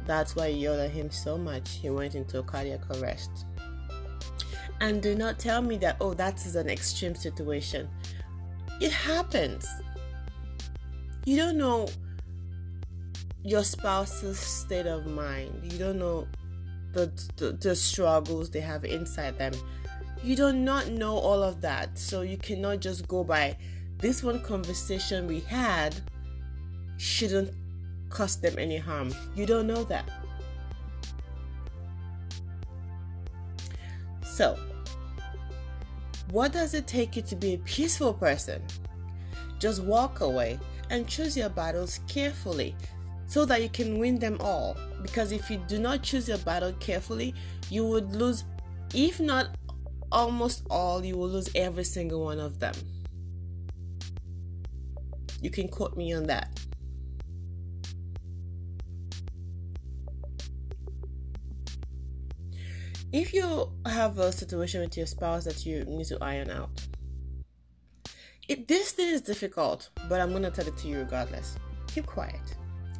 That's 0.09 0.35
why 0.35 0.47
you 0.47 0.61
yelled 0.61 0.79
at 0.79 0.89
him 0.89 1.11
so 1.11 1.37
much. 1.37 1.69
He 1.69 1.91
went 1.91 2.15
into 2.15 2.41
cardiac 2.41 2.81
arrest. 2.95 3.45
And 4.81 5.03
do 5.03 5.13
not 5.13 5.37
tell 5.37 5.61
me 5.61 5.77
that, 5.77 5.97
oh, 6.01 6.15
that 6.15 6.43
is 6.47 6.55
an 6.55 6.67
extreme 6.67 7.13
situation. 7.13 7.87
It 8.81 8.91
happens. 8.91 9.67
You 11.25 11.37
don't 11.37 11.59
know 11.59 11.89
your 13.43 13.63
spouse's 13.63 14.39
state 14.39 14.87
of 14.87 15.05
mind. 15.05 15.71
You 15.71 15.77
don't 15.77 15.99
know 15.99 16.27
the, 16.93 17.11
the, 17.35 17.51
the 17.51 17.75
struggles 17.75 18.49
they 18.49 18.61
have 18.61 18.85
inside 18.85 19.37
them. 19.37 19.53
You 20.23 20.35
do 20.35 20.51
not 20.51 20.87
know 20.87 21.19
all 21.19 21.43
of 21.43 21.61
that. 21.61 21.99
So 21.99 22.21
you 22.21 22.37
cannot 22.37 22.79
just 22.79 23.07
go 23.07 23.23
by 23.23 23.57
this 23.99 24.23
one 24.23 24.41
conversation 24.41 25.27
we 25.27 25.41
had 25.41 25.93
shouldn't 26.97 27.53
cause 28.09 28.37
them 28.37 28.57
any 28.57 28.77
harm. 28.77 29.13
You 29.35 29.45
don't 29.45 29.67
know 29.67 29.83
that. 29.85 30.09
So, 34.23 34.57
what 36.31 36.51
does 36.51 36.73
it 36.73 36.87
take 36.87 37.15
you 37.15 37.21
to 37.23 37.35
be 37.35 37.55
a 37.55 37.57
peaceful 37.59 38.13
person? 38.13 38.61
Just 39.59 39.83
walk 39.83 40.21
away 40.21 40.59
and 40.89 41.07
choose 41.07 41.35
your 41.35 41.49
battles 41.49 41.99
carefully 42.07 42.75
so 43.25 43.45
that 43.45 43.61
you 43.61 43.69
can 43.69 43.99
win 43.99 44.17
them 44.17 44.37
all. 44.39 44.77
Because 45.01 45.31
if 45.31 45.49
you 45.49 45.57
do 45.67 45.79
not 45.79 46.03
choose 46.03 46.27
your 46.27 46.37
battle 46.39 46.73
carefully, 46.79 47.33
you 47.69 47.85
would 47.85 48.15
lose, 48.15 48.43
if 48.93 49.19
not 49.19 49.55
almost 50.11 50.65
all, 50.69 51.03
you 51.03 51.17
will 51.17 51.29
lose 51.29 51.49
every 51.55 51.83
single 51.83 52.23
one 52.23 52.39
of 52.39 52.59
them. 52.59 52.73
You 55.41 55.49
can 55.49 55.67
quote 55.67 55.95
me 55.95 56.13
on 56.13 56.23
that. 56.23 56.59
If 63.11 63.33
you 63.33 63.71
have 63.87 64.19
a 64.19 64.31
situation 64.31 64.81
with 64.81 64.95
your 64.95 65.07
spouse 65.07 65.43
that 65.45 65.65
you 65.65 65.83
need 65.85 66.05
to 66.05 66.17
iron 66.21 66.51
out, 66.51 66.69
it, 68.47 68.67
this 68.67 68.91
thing 68.91 69.09
is 69.09 69.21
difficult, 69.21 69.89
but 70.07 70.21
I'm 70.21 70.31
gonna 70.31 70.51
tell 70.51 70.67
it 70.67 70.77
to 70.77 70.87
you 70.87 70.99
regardless. 70.99 71.57
Keep 71.87 72.05
quiet. 72.05 72.39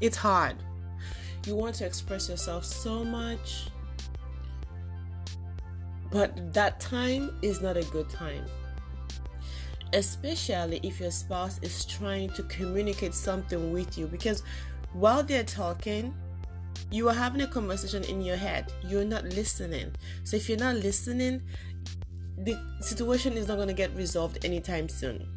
It's 0.02 0.18
hard. 0.18 0.56
You 1.46 1.56
want 1.56 1.76
to 1.76 1.86
express 1.86 2.28
yourself 2.28 2.66
so 2.66 3.04
much, 3.04 3.68
but 6.12 6.54
that 6.54 6.80
time 6.80 7.38
is 7.44 7.62
not 7.62 7.78
a 7.78 7.84
good 7.84 8.10
time. 8.10 8.46
Especially 9.94 10.80
if 10.82 11.00
your 11.00 11.12
spouse 11.12 11.60
is 11.62 11.86
trying 11.86 12.32
to 12.32 12.42
communicate 12.44 13.14
something 13.14 13.72
with 13.72 13.96
you, 13.96 14.08
because 14.08 14.42
while 14.94 15.22
they're 15.22 15.44
talking, 15.44 16.16
you 16.92 17.08
are 17.08 17.14
having 17.14 17.42
a 17.42 17.48
conversation 17.48 18.04
in 18.06 18.22
your 18.22 18.36
head 18.36 18.72
you're 18.84 19.06
not 19.06 19.24
listening. 19.26 19.94
So 20.24 20.38
if 20.38 20.50
you're 20.50 20.58
not 20.58 20.76
listening 20.76 21.42
the 22.38 22.58
situation 22.80 23.34
is 23.34 23.48
not 23.48 23.56
going 23.56 23.68
to 23.68 23.74
get 23.74 23.94
resolved 23.96 24.44
anytime 24.46 24.88
soon. 24.88 25.28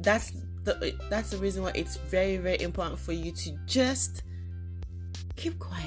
That's 0.00 0.32
the 0.64 0.94
that's 1.08 1.30
the 1.30 1.38
reason 1.38 1.62
why 1.62 1.72
it's 1.74 1.96
very 1.96 2.36
very 2.36 2.60
important 2.60 2.98
for 2.98 3.12
you 3.12 3.32
to 3.32 3.58
just 3.66 4.22
keep 5.36 5.58
quiet. 5.58 5.84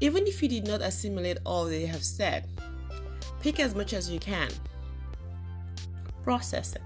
Even 0.00 0.26
if 0.26 0.42
you 0.42 0.48
did 0.48 0.66
not 0.66 0.82
assimilate 0.82 1.38
all 1.46 1.64
they 1.64 1.86
have 1.86 2.04
said 2.04 2.46
pick 3.40 3.60
as 3.60 3.74
much 3.74 3.92
as 3.92 4.10
you 4.10 4.18
can. 4.18 4.48
Process 6.24 6.74
it. 6.74 6.82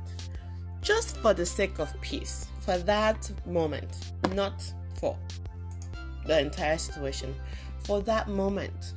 Just 0.82 1.16
for 1.18 1.32
the 1.32 1.46
sake 1.46 1.78
of 1.78 1.88
peace 2.00 2.48
for 2.68 2.76
that 2.76 3.30
moment, 3.46 4.12
not 4.34 4.62
for 5.00 5.16
the 6.26 6.38
entire 6.38 6.76
situation. 6.76 7.34
For 7.84 8.02
that 8.02 8.28
moment, 8.28 8.92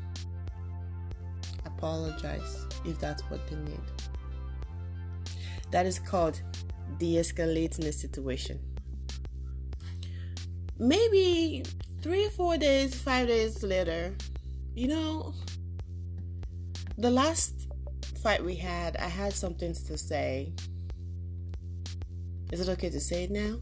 apologize 1.66 2.68
if 2.84 3.00
that's 3.00 3.22
what 3.30 3.48
they 3.48 3.56
need. 3.56 3.80
That 5.72 5.86
is 5.86 6.00
called 6.00 6.42
de 6.98 7.16
escalating 7.16 7.86
the 7.86 7.94
situation. 7.94 8.60
Maybe 10.78 11.64
three, 12.02 12.28
four 12.28 12.58
days, 12.58 12.94
five 12.94 13.28
days 13.28 13.64
later, 13.64 14.14
you 14.76 14.90
know, 14.90 15.34
the 16.98 17.10
last 17.10 17.70
fight 18.22 18.44
we 18.44 18.56
had, 18.56 18.98
I 18.98 19.08
had 19.08 19.32
something 19.32 19.74
to 19.74 19.98
say 19.98 20.52
is 22.52 22.60
it 22.60 22.70
okay 22.70 22.90
to 22.90 23.00
say 23.00 23.24
it 23.24 23.32
now? 23.32 23.58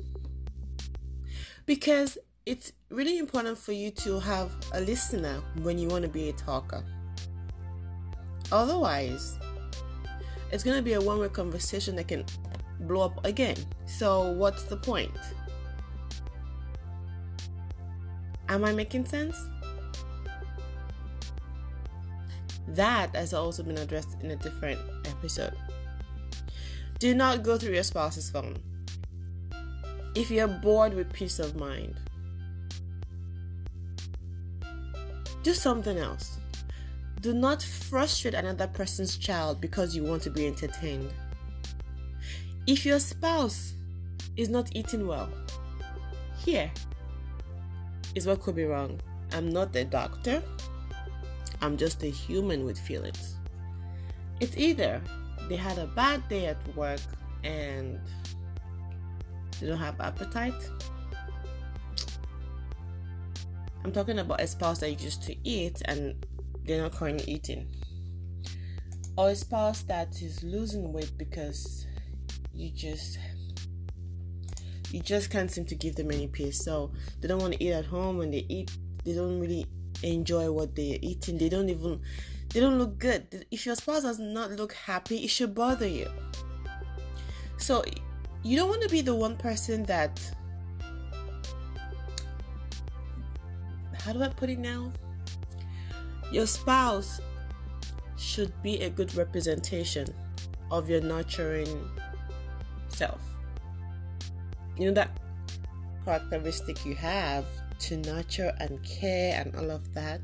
Because 1.65 2.17
it's 2.45 2.73
really 2.89 3.19
important 3.19 3.57
for 3.57 3.71
you 3.71 3.91
to 3.91 4.19
have 4.19 4.51
a 4.73 4.81
listener 4.81 5.41
when 5.61 5.77
you 5.77 5.87
want 5.87 6.03
to 6.03 6.09
be 6.09 6.29
a 6.29 6.33
talker. 6.33 6.83
Otherwise, 8.51 9.37
it's 10.51 10.63
going 10.63 10.75
to 10.75 10.81
be 10.81 10.93
a 10.93 11.01
one 11.01 11.19
way 11.19 11.29
conversation 11.29 11.95
that 11.97 12.07
can 12.07 12.25
blow 12.81 13.01
up 13.01 13.23
again. 13.25 13.57
So, 13.85 14.31
what's 14.31 14.63
the 14.63 14.77
point? 14.77 15.11
Am 18.47 18.65
I 18.65 18.71
making 18.71 19.05
sense? 19.05 19.37
That 22.69 23.15
has 23.15 23.33
also 23.33 23.61
been 23.61 23.77
addressed 23.77 24.17
in 24.23 24.31
a 24.31 24.35
different 24.35 24.79
episode. 25.05 25.55
Do 26.97 27.13
not 27.13 27.43
go 27.43 27.57
through 27.57 27.73
your 27.73 27.83
spouse's 27.83 28.29
phone. 28.31 28.57
If 30.15 30.31
you're 30.31 30.47
bored 30.47 30.93
with 30.93 31.13
peace 31.13 31.39
of 31.39 31.55
mind, 31.55 31.95
do 35.43 35.53
something 35.53 35.97
else. 35.97 36.37
Do 37.21 37.33
not 37.33 37.61
frustrate 37.61 38.33
another 38.33 38.67
person's 38.67 39.17
child 39.17 39.61
because 39.61 39.95
you 39.95 40.03
want 40.03 40.23
to 40.23 40.29
be 40.29 40.47
entertained. 40.47 41.13
If 42.65 42.85
your 42.85 42.99
spouse 42.99 43.73
is 44.37 44.49
not 44.49 44.69
eating 44.75 45.05
well, 45.05 45.29
here 46.43 46.71
is 48.15 48.25
what 48.25 48.41
could 48.41 48.55
be 48.55 48.63
wrong. 48.63 48.99
I'm 49.33 49.49
not 49.49 49.75
a 49.75 49.85
doctor, 49.85 50.41
I'm 51.61 51.77
just 51.77 52.03
a 52.03 52.07
human 52.07 52.65
with 52.65 52.79
feelings. 52.79 53.35
It's 54.39 54.57
either 54.57 55.01
they 55.49 55.55
had 55.55 55.77
a 55.77 55.87
bad 55.87 56.27
day 56.29 56.47
at 56.47 56.75
work 56.75 57.01
and 57.43 57.99
they 59.59 59.67
don't 59.67 59.77
have 59.77 59.99
appetite. 59.99 60.69
I'm 63.83 63.91
talking 63.91 64.19
about 64.19 64.41
a 64.41 64.47
spouse 64.47 64.79
that 64.79 65.01
used 65.01 65.23
to 65.23 65.35
eat 65.47 65.81
and 65.85 66.25
they're 66.65 66.81
not 66.81 66.93
currently 66.93 67.31
eating. 67.31 67.67
Or 69.17 69.29
a 69.29 69.35
spouse 69.35 69.81
that 69.83 70.21
is 70.21 70.43
losing 70.43 70.93
weight 70.93 71.11
because 71.17 71.87
you 72.53 72.69
just 72.71 73.19
you 74.91 75.01
just 75.01 75.29
can't 75.29 75.51
seem 75.51 75.65
to 75.65 75.75
give 75.75 75.95
them 75.95 76.11
any 76.11 76.27
peace. 76.27 76.63
So 76.63 76.91
they 77.19 77.27
don't 77.27 77.41
want 77.41 77.53
to 77.53 77.63
eat 77.63 77.71
at 77.71 77.85
home. 77.85 78.17
When 78.17 78.31
they 78.31 78.45
eat, 78.49 78.71
they 79.05 79.13
don't 79.13 79.39
really 79.39 79.65
enjoy 80.03 80.51
what 80.51 80.75
they're 80.75 80.97
eating. 81.01 81.37
They 81.37 81.49
don't 81.49 81.69
even 81.69 82.01
they 82.53 82.59
don't 82.59 82.79
look 82.79 82.97
good. 82.97 83.45
If 83.51 83.65
your 83.65 83.75
spouse 83.75 84.03
does 84.03 84.19
not 84.19 84.51
look 84.51 84.73
happy, 84.73 85.17
it 85.17 85.29
should 85.29 85.53
bother 85.53 85.87
you. 85.87 86.09
So 87.57 87.83
you 88.43 88.55
don't 88.55 88.69
want 88.69 88.81
to 88.83 88.89
be 88.89 89.01
the 89.01 89.13
one 89.13 89.35
person 89.35 89.83
that 89.83 90.19
how 93.93 94.13
do 94.13 94.23
I 94.23 94.29
put 94.29 94.49
it 94.49 94.59
now? 94.59 94.91
Your 96.31 96.47
spouse 96.47 97.19
should 98.17 98.53
be 98.63 98.81
a 98.81 98.89
good 98.89 99.13
representation 99.15 100.07
of 100.71 100.89
your 100.89 101.01
nurturing 101.01 101.89
self. 102.87 103.21
You 104.77 104.87
know 104.87 104.93
that 104.93 105.11
characteristic 106.05 106.85
you 106.85 106.95
have 106.95 107.45
to 107.79 107.97
nurture 107.97 108.53
and 108.59 108.81
care 108.83 109.41
and 109.41 109.55
all 109.55 109.71
of 109.71 109.93
that, 109.93 110.21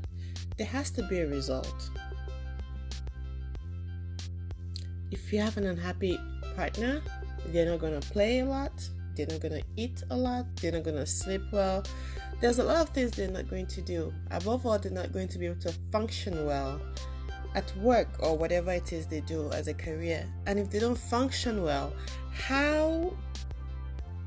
there 0.56 0.66
has 0.66 0.90
to 0.92 1.02
be 1.08 1.20
a 1.20 1.26
result. 1.26 1.90
If 5.10 5.32
you 5.32 5.40
have 5.40 5.56
an 5.56 5.66
unhappy 5.66 6.18
partner, 6.54 7.02
they're 7.52 7.68
not 7.68 7.80
going 7.80 7.98
to 7.98 8.08
play 8.10 8.40
a 8.40 8.44
lot, 8.44 8.72
they're 9.14 9.26
not 9.26 9.40
going 9.40 9.60
to 9.60 9.66
eat 9.76 10.02
a 10.10 10.16
lot, 10.16 10.46
they're 10.56 10.72
not 10.72 10.82
going 10.82 10.96
to 10.96 11.06
sleep 11.06 11.42
well. 11.52 11.82
There's 12.40 12.58
a 12.58 12.64
lot 12.64 12.76
of 12.76 12.90
things 12.90 13.12
they're 13.12 13.30
not 13.30 13.48
going 13.48 13.66
to 13.68 13.80
do. 13.80 14.12
Above 14.30 14.66
all, 14.66 14.78
they're 14.78 14.92
not 14.92 15.12
going 15.12 15.28
to 15.28 15.38
be 15.38 15.46
able 15.46 15.60
to 15.60 15.72
function 15.90 16.44
well 16.44 16.80
at 17.54 17.74
work 17.78 18.08
or 18.20 18.36
whatever 18.36 18.70
it 18.72 18.92
is 18.92 19.06
they 19.06 19.20
do 19.20 19.50
as 19.52 19.68
a 19.68 19.74
career. 19.74 20.26
And 20.46 20.58
if 20.58 20.70
they 20.70 20.78
don't 20.78 20.98
function 20.98 21.62
well, 21.62 21.92
how 22.32 23.14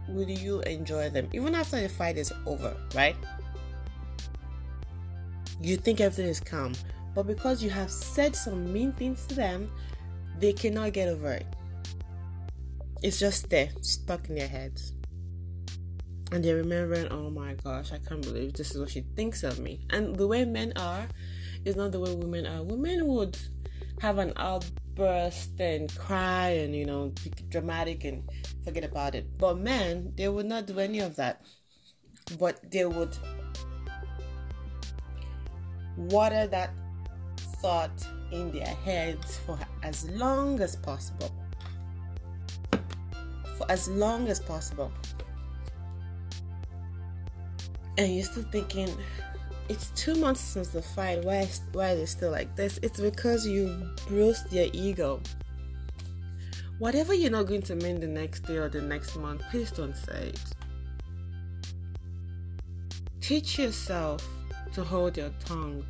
will 0.07 0.29
you 0.29 0.61
enjoy 0.61 1.09
them 1.09 1.29
even 1.33 1.53
after 1.53 1.79
the 1.79 1.87
fight 1.87 2.17
is 2.17 2.33
over, 2.47 2.75
right? 2.95 3.15
You 5.61 5.77
think 5.77 6.01
everything 6.01 6.27
is 6.27 6.39
calm, 6.39 6.73
but 7.13 7.27
because 7.27 7.61
you 7.61 7.69
have 7.69 7.91
said 7.91 8.35
some 8.35 8.73
mean 8.73 8.91
things 8.93 9.25
to 9.27 9.35
them, 9.35 9.69
they 10.39 10.53
cannot 10.53 10.93
get 10.93 11.09
over 11.09 11.33
it. 11.33 11.45
It's 13.01 13.19
just 13.19 13.49
there, 13.49 13.69
stuck 13.81 14.27
in 14.29 14.35
their 14.35 14.47
heads. 14.47 14.93
And 16.31 16.43
they're 16.43 16.57
remembering, 16.57 17.07
oh 17.07 17.29
my 17.29 17.55
gosh, 17.55 17.91
I 17.91 17.97
can't 17.97 18.21
believe 18.21 18.53
this 18.53 18.71
is 18.71 18.79
what 18.79 18.91
she 18.91 19.01
thinks 19.15 19.43
of 19.43 19.59
me. 19.59 19.85
And 19.89 20.15
the 20.15 20.27
way 20.27 20.45
men 20.45 20.73
are 20.75 21.07
is 21.65 21.75
not 21.75 21.91
the 21.91 21.99
way 21.99 22.13
women 22.13 22.45
are. 22.45 22.61
Women 22.61 23.07
would 23.07 23.37
have 24.01 24.17
an 24.17 24.33
outburst 24.35 25.59
and 25.59 25.95
cry 25.97 26.49
and, 26.49 26.75
you 26.75 26.85
know, 26.85 27.13
be 27.23 27.31
dramatic 27.49 28.03
and 28.03 28.29
forget 28.63 28.83
about 28.83 29.15
it. 29.15 29.37
But 29.37 29.59
men, 29.59 30.13
they 30.15 30.27
would 30.27 30.45
not 30.45 30.67
do 30.67 30.79
any 30.79 30.99
of 30.99 31.15
that. 31.15 31.41
But 32.37 32.69
they 32.69 32.85
would 32.85 33.17
water 35.97 36.47
that 36.47 36.71
thought 37.61 38.05
in 38.31 38.51
their 38.51 38.75
heads 38.85 39.37
for 39.45 39.57
as 39.83 40.09
long 40.11 40.59
as 40.59 40.75
possible. 40.75 41.31
For 43.59 43.69
as 43.69 43.89
long 43.89 44.29
as 44.29 44.39
possible. 44.39 44.89
And 47.97 48.15
you're 48.15 48.23
still 48.23 48.45
thinking, 48.53 48.89
it's 49.67 49.91
two 49.95 50.15
months 50.15 50.39
since 50.39 50.69
the 50.69 50.81
fight. 50.81 51.25
Why, 51.25 51.45
why 51.73 51.91
are 51.91 51.95
they 51.97 52.05
still 52.05 52.31
like 52.31 52.55
this? 52.55 52.79
It's 52.81 53.01
because 53.01 53.45
you 53.45 53.91
bruised 54.07 54.49
their 54.49 54.69
ego. 54.71 55.19
Whatever 56.77 57.13
you're 57.13 57.31
not 57.31 57.47
going 57.47 57.63
to 57.63 57.75
mean 57.75 57.99
the 57.99 58.07
next 58.07 58.45
day 58.45 58.55
or 58.55 58.69
the 58.69 58.81
next 58.81 59.17
month, 59.17 59.41
please 59.51 59.71
don't 59.71 59.97
say 59.97 60.31
it. 60.31 60.39
Teach 63.19 63.59
yourself 63.59 64.25
to 64.71 64.85
hold 64.85 65.17
your 65.17 65.31
tongue. 65.43 65.85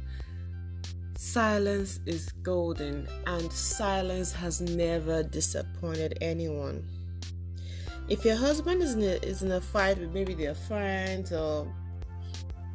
Silence 1.15 1.99
is 2.07 2.31
golden, 2.41 3.07
and 3.27 3.53
silence 3.53 4.31
has 4.31 4.59
never 4.59 5.21
disappointed 5.21 6.17
anyone. 6.21 6.83
If 8.09 8.25
your 8.25 8.35
husband 8.35 8.81
is 8.81 8.95
in 8.95 9.03
a, 9.03 9.25
is 9.25 9.43
in 9.43 9.51
a 9.51 9.61
fight 9.61 9.99
with 9.99 10.11
maybe 10.13 10.33
their 10.33 10.55
friends 10.55 11.31
or 11.31 11.71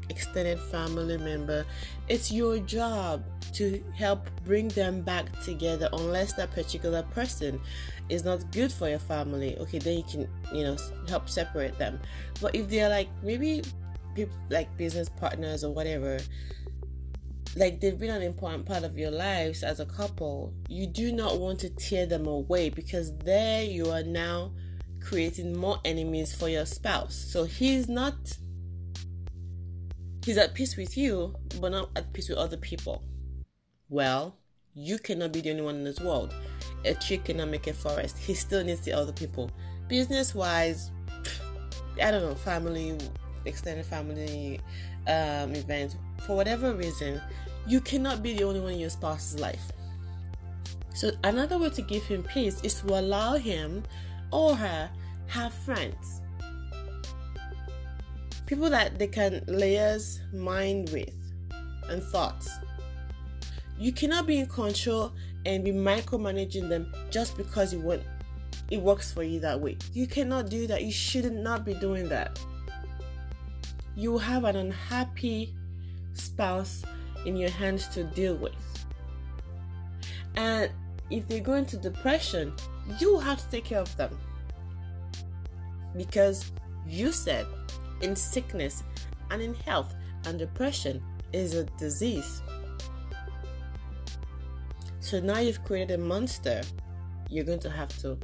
extended 0.09 0.61
family 0.61 1.19
member, 1.19 1.67
it's 2.09 2.31
your 2.31 2.59
job 2.59 3.25
to 3.55 3.83
help 3.97 4.29
bring 4.45 4.69
them 4.69 5.03
back 5.03 5.27
together 5.43 5.89
unless 5.93 6.35
that 6.35 6.53
particular 6.53 7.03
person 7.03 7.61
is 8.09 8.25
not 8.25 8.51
good 8.53 8.73
for 8.73 8.89
your 8.89 9.01
family. 9.01 9.57
Okay 9.59 9.79
then 9.79 9.99
you 9.99 10.05
can 10.05 10.29
you 10.53 10.63
know 10.65 10.77
help 11.09 11.29
separate 11.29 11.77
them. 11.79 11.99
But 12.41 12.55
if 12.55 12.69
they're 12.69 12.89
like 12.89 13.09
maybe 13.25 13.63
people 14.15 14.37
like 14.51 14.77
business 14.77 15.09
partners 15.09 15.65
or 15.65 15.73
whatever 15.73 16.21
like 17.57 17.81
they've 17.81 17.99
been 17.99 18.11
an 18.11 18.23
important 18.23 18.67
part 18.67 18.85
of 18.85 18.97
your 18.97 19.11
lives 19.11 19.63
as 19.63 19.81
a 19.81 19.87
couple 19.87 20.53
you 20.69 20.87
do 20.87 21.13
not 21.13 21.39
want 21.39 21.59
to 21.59 21.69
tear 21.71 22.07
them 22.07 22.27
away 22.27 22.69
because 22.69 23.17
there 23.19 23.63
you 23.63 23.91
are 23.91 24.03
now 24.03 24.53
creating 25.05 25.57
more 25.57 25.79
enemies 25.85 26.35
for 26.35 26.49
your 26.49 26.67
spouse. 26.67 27.15
So 27.15 27.45
he's 27.45 27.89
not 27.89 28.15
he's 30.25 30.39
at 30.39 30.55
peace 30.55 30.77
with 30.77 30.97
you 30.97 31.35
but 31.61 31.73
not 31.73 31.91
at 31.97 32.13
peace 32.13 32.29
with 32.29 32.39
other 32.39 32.57
people. 32.57 33.05
Well 33.89 34.37
you 34.75 34.99
cannot 34.99 35.33
be 35.33 35.41
the 35.41 35.51
only 35.51 35.63
one 35.63 35.77
in 35.77 35.85
this 35.85 36.01
world. 36.01 36.35
A 36.85 36.95
tree 36.95 37.19
cannot 37.19 37.49
make 37.49 37.67
a 37.67 37.73
forest. 37.73 38.19
He 38.19 38.35
still 38.35 38.65
needs 38.65 38.81
the 38.81 38.93
other 38.93 39.13
people. 39.13 39.51
Business 39.89 40.35
wise 40.35 40.91
i 42.03 42.11
don't 42.11 42.23
know 42.23 42.35
family 42.35 42.99
extended 43.45 43.87
family 43.87 44.61
um, 45.07 45.55
events 45.55 45.95
for 46.27 46.35
whatever 46.35 46.73
reason 46.75 47.21
you 47.67 47.81
cannot 47.81 48.23
be 48.23 48.37
the 48.37 48.45
only 48.45 48.61
one 48.61 48.73
in 48.73 48.79
your 48.79 48.91
spouse's 48.91 49.41
life. 49.41 49.73
So 50.95 51.11
another 51.25 51.59
way 51.59 51.71
to 51.71 51.83
give 51.83 52.05
him 52.05 52.23
peace 52.23 52.61
is 52.63 52.81
to 52.83 52.99
allow 52.99 53.35
him 53.35 53.83
or 54.35 54.55
her 54.57 54.91
have 55.27 55.53
friends 55.53 56.21
people 58.47 58.69
that 58.69 58.99
they 58.99 59.07
can 59.07 59.43
layers 59.47 60.21
mind 60.33 60.91
with 60.91 61.15
and 61.89 62.03
thoughts 62.03 62.51
you 63.79 63.93
cannot 63.93 64.27
be 64.27 64.39
in 64.39 64.47
control 64.47 65.13
and 65.47 65.65
be 65.65 65.73
micromanaging 65.73 66.69
them 66.69 66.93
just 67.11 67.37
because 67.37 67.73
you 67.73 67.81
want 67.81 68.03
it 68.71 68.81
works 68.81 69.13
for 69.13 69.23
you 69.23 69.41
that 69.41 69.61
way. 69.61 69.77
You 69.93 70.07
cannot 70.07 70.49
do 70.49 70.67
that. 70.67 70.83
You 70.83 70.93
should 70.93 71.31
not 71.33 71.65
be 71.65 71.75
doing 71.75 72.09
that. 72.09 72.41
You 73.95 74.19
have 74.19 74.45
an 74.45 74.57
unhappy 74.57 75.55
spouse 76.15 76.83
in 77.27 77.37
your 77.37 77.51
hands 77.51 77.89
to 77.89 78.05
deal 78.05 78.35
with. 78.35 78.55
And 80.37 80.71
if 81.11 81.27
they 81.29 81.41
go 81.41 81.55
into 81.55 81.77
depression, 81.77 82.53
you 83.01 83.19
have 83.19 83.41
to 83.43 83.51
take 83.51 83.65
care 83.65 83.81
of 83.81 83.97
them. 83.97 84.17
Because 85.97 86.53
you 86.87 87.13
said 87.13 87.47
in 88.01 88.17
sickness 88.17 88.83
and 89.31 89.41
in 89.41 89.55
health 89.55 89.95
and 90.27 90.39
depression 90.39 91.03
is 91.33 91.55
a 91.55 91.65
disease. 91.79 92.43
So 95.01 95.21
now 95.21 95.39
you've 95.39 95.63
created 95.65 96.01
a 96.01 96.03
monster 96.03 96.63
you're 97.31 97.45
going 97.45 97.61
to 97.61 97.71
have 97.71 97.97
to 98.01 98.19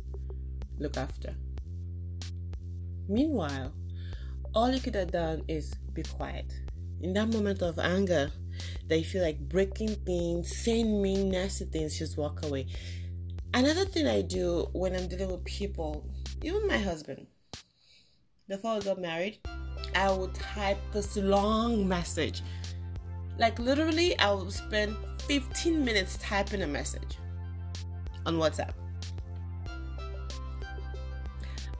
look 0.79 0.97
after. 0.97 1.35
Meanwhile, 3.09 3.73
all 4.55 4.71
you 4.71 4.81
could 4.81 4.95
have 4.95 5.11
done 5.11 5.43
is 5.49 5.75
be 5.93 6.03
quiet. 6.03 6.53
in 7.03 7.15
that 7.15 7.29
moment 7.29 7.63
of 7.63 7.79
anger 7.79 8.31
that 8.89 8.99
you 8.99 9.05
feel 9.05 9.23
like 9.23 9.39
breaking 9.49 9.95
things, 10.07 10.57
saying 10.57 11.01
mean, 11.01 11.31
nasty 11.31 11.65
things, 11.65 11.99
just 11.99 12.17
walk 12.17 12.45
away. 12.45 12.67
Another 13.53 13.85
thing 13.85 14.07
I 14.07 14.23
do 14.23 14.69
when 14.73 14.95
I'm 14.95 15.09
dealing 15.09 15.31
with 15.31 15.45
people, 15.45 16.09
even 16.43 16.67
my 16.67 16.79
husband, 16.79 17.27
before 18.49 18.77
we 18.77 18.81
got 18.83 19.01
married, 19.01 19.39
I 19.95 20.11
would 20.13 20.35
type 20.35 20.79
this 20.93 21.17
long 21.17 21.87
message. 21.89 22.43
Like 23.39 23.59
literally, 23.59 24.19
I 24.19 24.33
would 24.33 24.53
spend 24.53 24.97
15 25.23 25.85
minutes 25.85 26.19
typing 26.19 26.63
a 26.63 26.67
message 26.67 27.19
on 28.27 28.37
WhatsApp. 28.37 28.73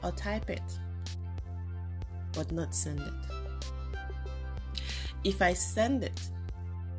I'll 0.03 0.11
type 0.11 0.49
it, 0.49 0.61
but 2.33 2.51
not 2.51 2.73
send 2.73 2.99
it. 2.99 3.13
If 5.23 5.41
I 5.41 5.53
send 5.53 6.03
it 6.03 6.19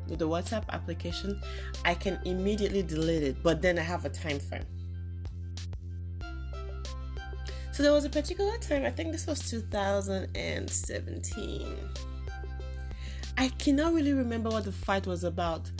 with 0.07 0.19
the 0.19 0.27
WhatsApp 0.27 0.63
application, 0.69 1.41
I 1.85 1.93
can 1.93 2.19
immediately 2.25 2.83
delete 2.83 3.23
it, 3.23 3.41
but 3.43 3.61
then 3.61 3.79
I 3.79 3.81
have 3.81 4.05
a 4.05 4.09
time 4.09 4.39
frame. 4.39 4.65
So 7.71 7.81
there 7.81 7.91
was 7.91 8.05
a 8.05 8.09
particular 8.09 8.55
time, 8.59 8.85
I 8.85 8.91
think 8.91 9.11
this 9.11 9.25
was 9.25 9.49
2017. 9.49 11.77
I 13.35 13.49
cannot 13.49 13.93
really 13.93 14.13
remember 14.13 14.49
what 14.49 14.65
the 14.65 14.71
fight 14.71 15.07
was 15.07 15.23
about. 15.23 15.71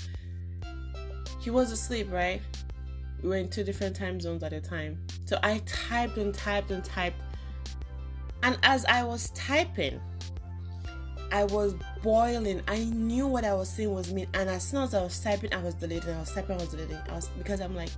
He 1.40 1.52
was 1.52 1.72
asleep, 1.72 2.12
right? 2.12 2.42
We 3.22 3.30
were 3.30 3.36
in 3.36 3.48
two 3.48 3.64
different 3.64 3.96
time 3.96 4.20
zones 4.20 4.42
at 4.42 4.54
a 4.54 4.60
time. 4.60 4.98
So 5.26 5.38
I 5.44 5.62
typed 5.66 6.18
and 6.18 6.34
typed 6.34 6.72
and 6.72 6.84
typed. 6.84 7.22
And 8.42 8.58
as 8.64 8.86
I 8.86 9.04
was 9.04 9.30
typing, 9.30 10.02
I 11.32 11.44
was 11.46 11.76
boiling. 12.04 12.62
I 12.68 12.84
knew 12.84 13.26
what 13.26 13.46
I 13.46 13.54
was 13.54 13.70
saying 13.70 13.92
was 13.92 14.14
mean. 14.14 14.28
And 14.36 14.50
as 14.50 14.68
soon 14.68 14.84
as 14.84 14.94
I 14.94 15.02
was 15.02 15.20
typing, 15.20 15.54
I 15.54 15.62
was 15.64 15.74
deleting. 15.74 16.14
I 16.14 16.20
was 16.20 16.32
typing, 16.32 16.58
I 16.58 16.60
was 16.60 16.70
deleting. 16.70 16.98
I 17.10 17.14
was 17.14 17.30
because 17.38 17.62
I'm 17.62 17.76
like, 17.76 17.90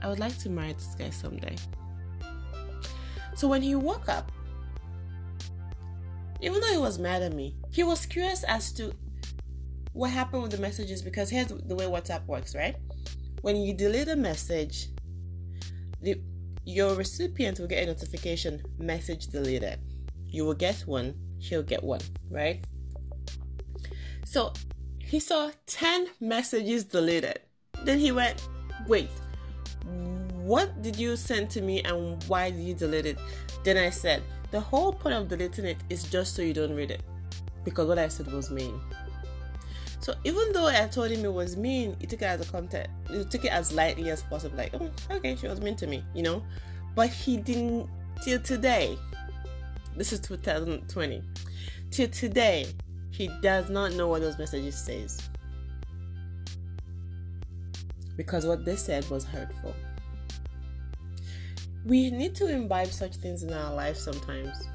I 0.00 0.08
would 0.08 0.18
like 0.18 0.38
to 0.38 0.48
marry 0.48 0.72
this 0.72 0.94
guy 0.98 1.10
someday. 1.10 1.56
So 3.34 3.48
when 3.48 3.62
he 3.62 3.74
woke 3.74 4.08
up, 4.08 4.32
even 6.40 6.60
though 6.60 6.72
he 6.72 6.78
was 6.78 6.98
mad 6.98 7.22
at 7.22 7.32
me, 7.34 7.56
he 7.70 7.82
was 7.82 8.06
curious 8.06 8.44
as 8.44 8.72
to 8.74 8.94
what 9.92 10.10
happened 10.10 10.42
with 10.42 10.52
the 10.52 10.58
messages 10.58 11.02
because 11.02 11.28
here's 11.28 11.48
the 11.48 11.74
way 11.74 11.84
WhatsApp 11.84 12.24
works, 12.26 12.54
right? 12.54 12.76
When 13.42 13.56
you 13.56 13.74
delete 13.74 14.08
a 14.08 14.16
message, 14.16 14.88
the 16.00 16.20
your 16.64 16.94
recipient 16.94 17.58
will 17.58 17.66
get 17.66 17.82
a 17.82 17.86
notification 17.86 18.62
message 18.78 19.26
deleted. 19.28 19.80
You 20.28 20.44
will 20.44 20.54
get 20.54 20.80
one 20.80 21.14
he'll 21.38 21.62
get 21.62 21.82
one, 21.82 22.00
right? 22.30 22.64
So 24.28 24.52
he 24.98 25.20
saw 25.20 25.50
10 25.64 26.08
messages 26.20 26.84
deleted. 26.84 27.40
Then 27.84 27.98
he 27.98 28.12
went, 28.12 28.46
Wait, 28.86 29.08
what 30.34 30.82
did 30.82 30.96
you 30.96 31.16
send 31.16 31.48
to 31.52 31.62
me 31.62 31.80
and 31.80 32.22
why 32.24 32.50
did 32.50 32.60
you 32.60 32.74
delete 32.74 33.06
it? 33.06 33.18
Then 33.64 33.78
I 33.78 33.88
said, 33.88 34.22
The 34.50 34.60
whole 34.60 34.92
point 34.92 35.14
of 35.14 35.28
deleting 35.28 35.64
it 35.64 35.78
is 35.88 36.02
just 36.02 36.36
so 36.36 36.42
you 36.42 36.52
don't 36.52 36.74
read 36.76 36.90
it. 36.90 37.00
Because 37.64 37.88
what 37.88 37.98
I 37.98 38.08
said 38.08 38.30
was 38.30 38.50
mean. 38.50 38.78
So 40.00 40.12
even 40.24 40.52
though 40.52 40.66
I 40.66 40.86
told 40.88 41.10
him 41.10 41.24
it 41.24 41.32
was 41.32 41.56
mean, 41.56 41.96
he 41.98 42.06
took 42.06 42.20
it 42.20 42.26
as 42.26 42.46
a 42.46 42.52
content. 42.52 42.88
He 43.10 43.24
took 43.24 43.46
it 43.46 43.50
as 43.50 43.72
lightly 43.72 44.10
as 44.10 44.20
possible. 44.24 44.58
Like, 44.58 44.74
oh, 44.78 44.90
okay, 45.10 45.36
she 45.36 45.48
was 45.48 45.62
mean 45.62 45.76
to 45.76 45.86
me, 45.86 46.04
you 46.14 46.22
know. 46.22 46.44
But 46.94 47.08
he 47.08 47.38
didn't 47.38 47.88
till 48.22 48.40
today. 48.40 48.98
This 49.96 50.12
is 50.12 50.20
2020. 50.20 51.22
Till 51.90 52.08
today, 52.08 52.66
he 53.18 53.26
does 53.42 53.68
not 53.68 53.92
know 53.94 54.06
what 54.06 54.20
those 54.20 54.38
messages 54.38 54.78
says. 54.78 55.20
Because 58.16 58.46
what 58.46 58.64
they 58.64 58.76
said 58.76 59.04
was 59.10 59.24
hurtful. 59.24 59.74
We 61.84 62.12
need 62.12 62.36
to 62.36 62.46
imbibe 62.46 62.86
such 62.86 63.16
things 63.16 63.42
in 63.42 63.52
our 63.52 63.74
life 63.74 63.96
sometimes. 63.96 64.68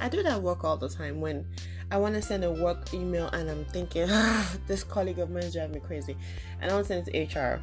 I 0.00 0.08
do 0.08 0.22
that 0.22 0.40
work 0.40 0.64
all 0.64 0.78
the 0.78 0.88
time 0.88 1.20
when 1.20 1.46
I 1.90 1.98
want 1.98 2.14
to 2.14 2.22
send 2.22 2.44
a 2.44 2.50
work 2.50 2.94
email 2.94 3.26
and 3.28 3.50
I'm 3.50 3.66
thinking, 3.66 4.06
this 4.66 4.82
colleague 4.82 5.18
of 5.18 5.28
mine 5.28 5.42
is 5.42 5.52
driving 5.52 5.74
me 5.74 5.80
crazy. 5.80 6.16
And 6.62 6.70
I 6.70 6.74
want 6.74 6.86
to 6.86 6.94
send 6.94 7.08
it 7.08 7.28
to 7.28 7.38
HR. 7.38 7.60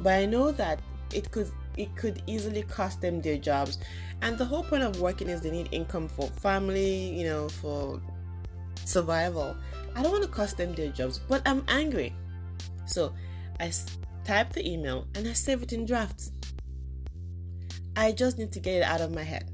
But 0.00 0.14
I 0.14 0.26
know 0.26 0.50
that 0.50 0.80
it 1.14 1.30
could 1.30 1.52
it 1.76 1.94
could 1.94 2.20
easily 2.26 2.62
cost 2.62 3.00
them 3.00 3.20
their 3.20 3.36
jobs. 3.36 3.78
And 4.22 4.36
the 4.36 4.44
whole 4.44 4.64
point 4.64 4.82
of 4.82 5.00
working 5.00 5.28
is 5.28 5.42
they 5.42 5.52
need 5.52 5.68
income 5.70 6.08
for 6.08 6.26
family, 6.28 7.16
you 7.16 7.24
know, 7.26 7.48
for 7.48 8.00
survival. 8.86 9.56
I 9.94 10.02
don't 10.02 10.12
want 10.12 10.24
to 10.24 10.30
cost 10.30 10.56
them 10.56 10.74
their 10.74 10.90
jobs, 10.90 11.18
but 11.18 11.42
I'm 11.46 11.64
angry. 11.68 12.14
So 12.86 13.14
I 13.60 13.72
type 14.24 14.52
the 14.52 14.68
email 14.68 15.06
and 15.14 15.26
I 15.26 15.32
save 15.32 15.62
it 15.62 15.72
in 15.72 15.86
drafts. 15.86 16.32
I 17.96 18.12
just 18.12 18.38
need 18.38 18.52
to 18.52 18.60
get 18.60 18.74
it 18.76 18.82
out 18.82 19.00
of 19.00 19.14
my 19.14 19.22
head. 19.22 19.50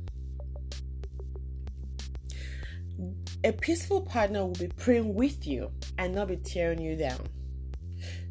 A 3.45 3.53
peaceful 3.53 4.03
partner 4.03 4.45
will 4.45 4.53
be 4.55 4.69
praying 4.69 5.15
with 5.15 5.47
you 5.47 5.71
and 5.99 6.15
not 6.15 6.29
be 6.29 6.37
tearing 6.37 6.81
you 6.81 6.97
down, 6.97 7.19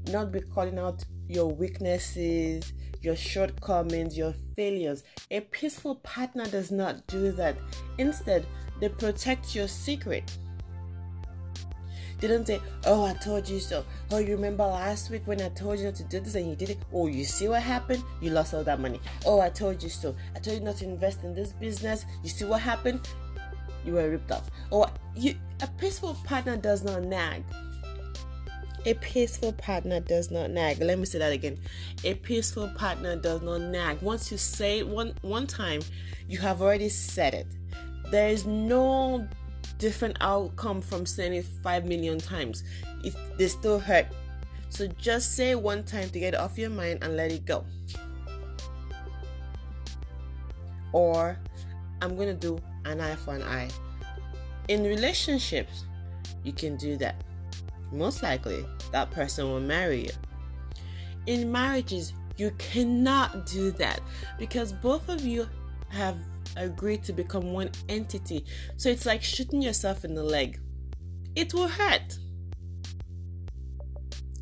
not 0.07 0.31
be 0.31 0.39
calling 0.39 0.79
out 0.79 1.03
your 1.27 1.47
weaknesses, 1.47 2.71
your 3.01 3.15
shortcomings, 3.15 4.17
your 4.17 4.33
failures. 4.55 5.03
A 5.31 5.41
peaceful 5.41 5.95
partner 5.95 6.45
does 6.45 6.71
not 6.71 7.07
do 7.07 7.31
that. 7.33 7.57
Instead, 7.97 8.45
they 8.79 8.89
protect 8.89 9.55
your 9.55 9.67
secret. 9.67 10.37
Don't 12.27 12.45
say, 12.45 12.61
Oh, 12.85 13.05
I 13.05 13.13
told 13.13 13.49
you 13.49 13.59
so. 13.59 13.83
Oh, 14.11 14.19
you 14.19 14.35
remember 14.35 14.63
last 14.63 15.09
week 15.09 15.23
when 15.25 15.41
I 15.41 15.49
told 15.49 15.79
you 15.79 15.85
not 15.85 15.95
to 15.95 16.03
do 16.03 16.19
this 16.19 16.35
and 16.35 16.47
you 16.47 16.55
did 16.55 16.69
it? 16.69 16.77
Oh, 16.93 17.07
you 17.07 17.25
see 17.25 17.47
what 17.47 17.63
happened? 17.63 18.03
You 18.21 18.29
lost 18.31 18.53
all 18.53 18.63
that 18.63 18.79
money. 18.79 19.01
Oh, 19.25 19.39
I 19.39 19.49
told 19.49 19.81
you 19.81 19.89
so. 19.89 20.15
I 20.35 20.39
told 20.39 20.59
you 20.59 20.63
not 20.63 20.77
to 20.77 20.85
invest 20.85 21.23
in 21.23 21.33
this 21.33 21.51
business. 21.53 22.05
You 22.23 22.29
see 22.29 22.45
what 22.45 22.61
happened? 22.61 23.07
You 23.83 23.93
were 23.93 24.09
ripped 24.09 24.31
off. 24.31 24.51
Or 24.69 24.87
oh, 24.87 24.93
you, 25.15 25.35
a 25.61 25.67
peaceful 25.67 26.15
partner 26.23 26.57
does 26.57 26.83
not 26.83 27.01
nag. 27.03 27.43
A 28.85 28.93
peaceful 28.95 29.53
partner 29.53 29.99
does 29.99 30.31
not 30.31 30.49
nag. 30.49 30.79
Let 30.79 30.97
me 30.99 31.05
say 31.05 31.19
that 31.19 31.31
again. 31.31 31.59
A 32.03 32.15
peaceful 32.15 32.67
partner 32.69 33.15
does 33.15 33.41
not 33.41 33.61
nag. 33.61 34.01
Once 34.01 34.31
you 34.31 34.37
say 34.37 34.79
it 34.79 34.87
one 34.87 35.13
one 35.21 35.47
time, 35.47 35.81
you 36.27 36.39
have 36.39 36.61
already 36.61 36.89
said 36.89 37.33
it. 37.33 37.47
There 38.11 38.29
is 38.29 38.45
no 38.45 39.27
different 39.81 40.15
outcome 40.21 40.79
from 40.81 41.05
saying 41.05 41.33
it 41.33 41.45
five 41.63 41.85
million 41.85 42.19
times. 42.19 42.63
If 43.03 43.15
they 43.37 43.47
still 43.47 43.79
hurt. 43.79 44.05
So 44.69 44.87
just 44.87 45.35
say 45.35 45.55
one 45.55 45.83
time 45.83 46.09
to 46.11 46.19
get 46.19 46.33
it 46.33 46.39
off 46.39 46.57
your 46.57 46.69
mind 46.69 46.99
and 47.01 47.17
let 47.17 47.31
it 47.31 47.45
go. 47.45 47.65
Or 50.93 51.37
I'm 52.01 52.15
gonna 52.15 52.33
do 52.33 52.59
an 52.85 53.01
eye 53.01 53.15
for 53.15 53.35
an 53.35 53.43
eye. 53.43 53.69
In 54.69 54.83
relationships, 54.83 55.83
you 56.43 56.53
can 56.53 56.77
do 56.77 56.95
that 56.97 57.15
most 57.91 58.23
likely 58.23 58.65
that 58.91 59.11
person 59.11 59.49
will 59.49 59.59
marry 59.59 60.03
you. 60.03 60.11
In 61.27 61.51
marriages, 61.51 62.13
you 62.37 62.51
cannot 62.57 63.45
do 63.45 63.71
that 63.71 64.01
because 64.39 64.73
both 64.73 65.09
of 65.09 65.21
you 65.21 65.47
have 65.89 66.17
agreed 66.55 67.03
to 67.03 67.13
become 67.13 67.53
one 67.53 67.71
entity. 67.89 68.45
So 68.77 68.89
it's 68.89 69.05
like 69.05 69.23
shooting 69.23 69.61
yourself 69.61 70.05
in 70.05 70.15
the 70.15 70.23
leg. 70.23 70.59
It 71.35 71.53
will 71.53 71.67
hurt. 71.67 72.17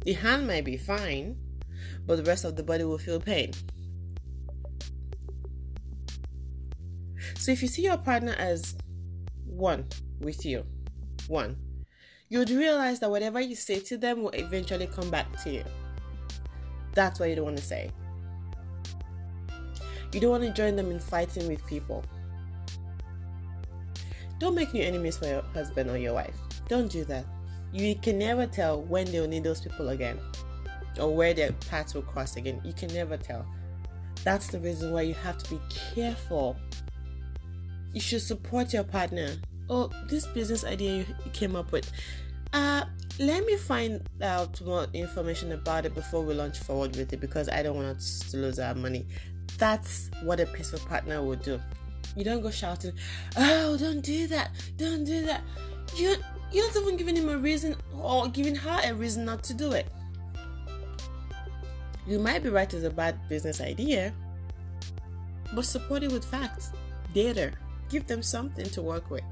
The 0.04 0.14
hand 0.14 0.48
might 0.48 0.66
be 0.66 0.78
fine, 0.78 1.38
but 2.06 2.18
the 2.18 2.24
rest 2.24 2.46
of 2.46 2.56
the 2.56 2.64
body 2.64 2.84
will 2.84 2.98
feel 2.98 3.20
pain. 3.20 3.52
So 7.38 7.52
if 7.52 7.62
you 7.62 7.68
see 7.68 7.84
your 7.84 7.98
partner 7.98 8.36
as 8.38 8.76
one 9.46 9.86
with 10.20 10.46
you, 10.46 10.66
one, 11.28 11.58
you'd 12.28 12.50
realize 12.50 13.00
that 13.02 13.10
whatever 13.10 13.40
you 13.40 13.56
say 13.56 13.80
to 13.82 13.98
them 13.98 14.24
will 14.24 14.32
eventually 14.32 14.88
come 14.88 15.10
back 15.10 15.42
to 15.44 15.52
you. 15.52 15.64
That's 16.94 17.20
what 17.20 17.30
you 17.30 17.36
don't 17.36 17.46
want 17.46 17.58
to 17.58 17.64
say. 17.64 17.92
You 20.14 20.20
don't 20.20 20.32
want 20.32 20.44
to 20.44 20.52
join 20.52 20.76
them 20.76 20.92
in 20.92 21.00
fighting 21.00 21.48
with 21.48 21.66
people. 21.66 22.04
Don't 24.40 24.56
make 24.56 24.74
new 24.74 24.84
enemies 24.84 25.18
for 25.18 25.28
your 25.28 25.42
husband 25.54 25.90
or 25.90 25.98
your 25.98 26.14
wife. 26.14 26.36
Don't 26.68 26.90
do 26.90 27.04
that. 27.06 27.26
You 27.72 27.96
can 27.96 28.18
never 28.18 28.48
tell 28.48 28.82
when 28.82 29.12
they'll 29.12 29.28
need 29.28 29.44
those 29.44 29.62
people 29.62 29.90
again 29.90 30.20
or 31.00 31.14
where 31.14 31.34
their 31.34 31.52
paths 31.70 31.94
will 31.94 32.02
cross 32.02 32.36
again. 32.36 32.62
You 32.64 32.74
can 32.74 32.94
never 32.94 33.18
tell. 33.18 33.46
That's 34.24 34.48
the 34.48 34.60
reason 34.60 34.92
why 34.92 35.02
you 35.02 35.14
have 35.16 35.38
to 35.38 35.50
be 35.50 35.60
careful. 35.94 36.58
You 37.94 38.02
should 38.02 38.22
support 38.22 38.74
your 38.74 38.84
partner 38.84 39.36
oh, 39.70 39.90
this 40.08 40.26
business 40.28 40.64
idea 40.64 40.98
you 40.98 41.32
came 41.32 41.56
up 41.56 41.72
with. 41.72 41.92
Uh, 42.52 42.84
let 43.20 43.46
me 43.46 43.56
find 43.58 44.02
out 44.22 44.60
more 44.62 44.88
information 44.94 45.52
about 45.52 45.86
it 45.86 45.94
before 45.94 46.24
we 46.24 46.34
launch 46.34 46.58
forward 46.58 46.96
with 46.96 47.14
it 47.14 47.20
because 47.20 47.48
I 47.50 47.62
don't 47.62 47.76
want 47.76 47.98
us 47.98 48.20
to 48.32 48.38
lose 48.38 48.60
our 48.60 48.74
money. 48.74 49.06
That's 49.60 50.10
what 50.24 50.40
a 50.40 50.46
peaceful 50.48 50.80
partner 50.80 51.22
would 51.22 51.44
do. 51.44 51.60
You 52.16 52.24
don't 52.24 52.42
go 52.42 52.50
shouting, 52.50 52.94
"Oh, 53.38 53.78
don't 53.78 54.02
do 54.02 54.26
that! 54.28 54.52
Don't 54.78 55.04
do 55.04 55.26
that!" 55.26 55.44
You 55.96 56.16
You're 56.52 56.66
not 56.66 56.78
even 56.78 56.98
giving 56.98 57.16
him 57.16 57.30
a 57.30 57.38
reason 57.38 57.76
or 57.94 58.28
giving 58.28 58.56
her 58.56 58.80
a 58.84 58.94
reason 58.94 59.26
not 59.26 59.44
to 59.44 59.54
do 59.54 59.72
it. 59.74 59.88
You 62.08 62.18
might 62.18 62.42
be 62.42 62.50
right 62.50 62.74
as 62.74 62.84
a 62.84 62.90
bad 62.90 63.30
business 63.30 63.62
idea, 63.62 64.14
but 65.54 65.66
support 65.66 66.02
it 66.02 66.12
with 66.12 66.26
facts, 66.26 66.72
data. 67.14 67.52
Give 67.90 68.08
them 68.08 68.24
something 68.24 68.66
to 68.66 68.82
work 68.82 69.12
with. 69.12 69.24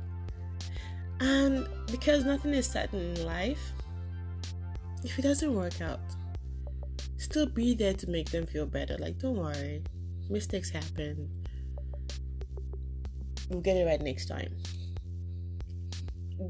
And 1.20 1.68
because 1.90 2.24
nothing 2.24 2.54
is 2.54 2.68
certain 2.68 3.16
in 3.16 3.26
life, 3.26 3.74
if 5.04 5.18
it 5.18 5.24
doesn't 5.24 5.54
work 5.56 5.82
out, 5.82 6.00
still 7.18 7.48
be 7.48 7.74
there 7.74 7.94
to 7.94 8.08
make 8.10 8.30
them 8.30 8.46
feel 8.46 8.68
better. 8.68 8.96
Like, 9.00 9.18
don't 9.18 9.38
worry, 9.38 9.82
mistakes 10.30 10.70
happen. 10.70 11.30
We'll 13.50 13.62
get 13.62 13.78
it 13.78 13.86
right 13.86 14.02
next 14.02 14.28
time. 14.28 14.56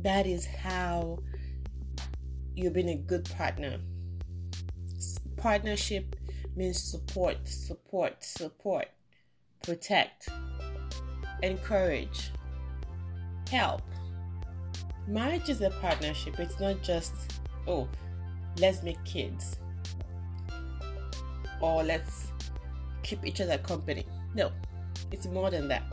That 0.03 0.25
is 0.25 0.45
how 0.45 1.19
you're 2.55 2.71
being 2.71 2.89
a 2.89 2.95
good 2.95 3.29
partner. 3.29 3.77
Partnership 5.37 6.15
means 6.55 6.81
support, 6.81 7.47
support, 7.47 8.23
support, 8.23 8.87
protect, 9.61 10.29
encourage, 11.43 12.31
help. 13.51 13.83
Marriage 15.07 15.49
is 15.49 15.61
a 15.61 15.69
partnership. 15.69 16.39
It's 16.39 16.59
not 16.59 16.81
just, 16.81 17.13
oh, 17.67 17.87
let's 18.59 18.81
make 18.81 19.01
kids 19.05 19.57
or 21.61 21.83
let's 21.83 22.31
keep 23.07 23.25
each 23.25 23.39
other 23.39 23.57
company. 23.57 24.05
No, 24.35 24.51
it's 25.11 25.25
more 25.25 25.49
than 25.49 25.67
that. 25.69 25.83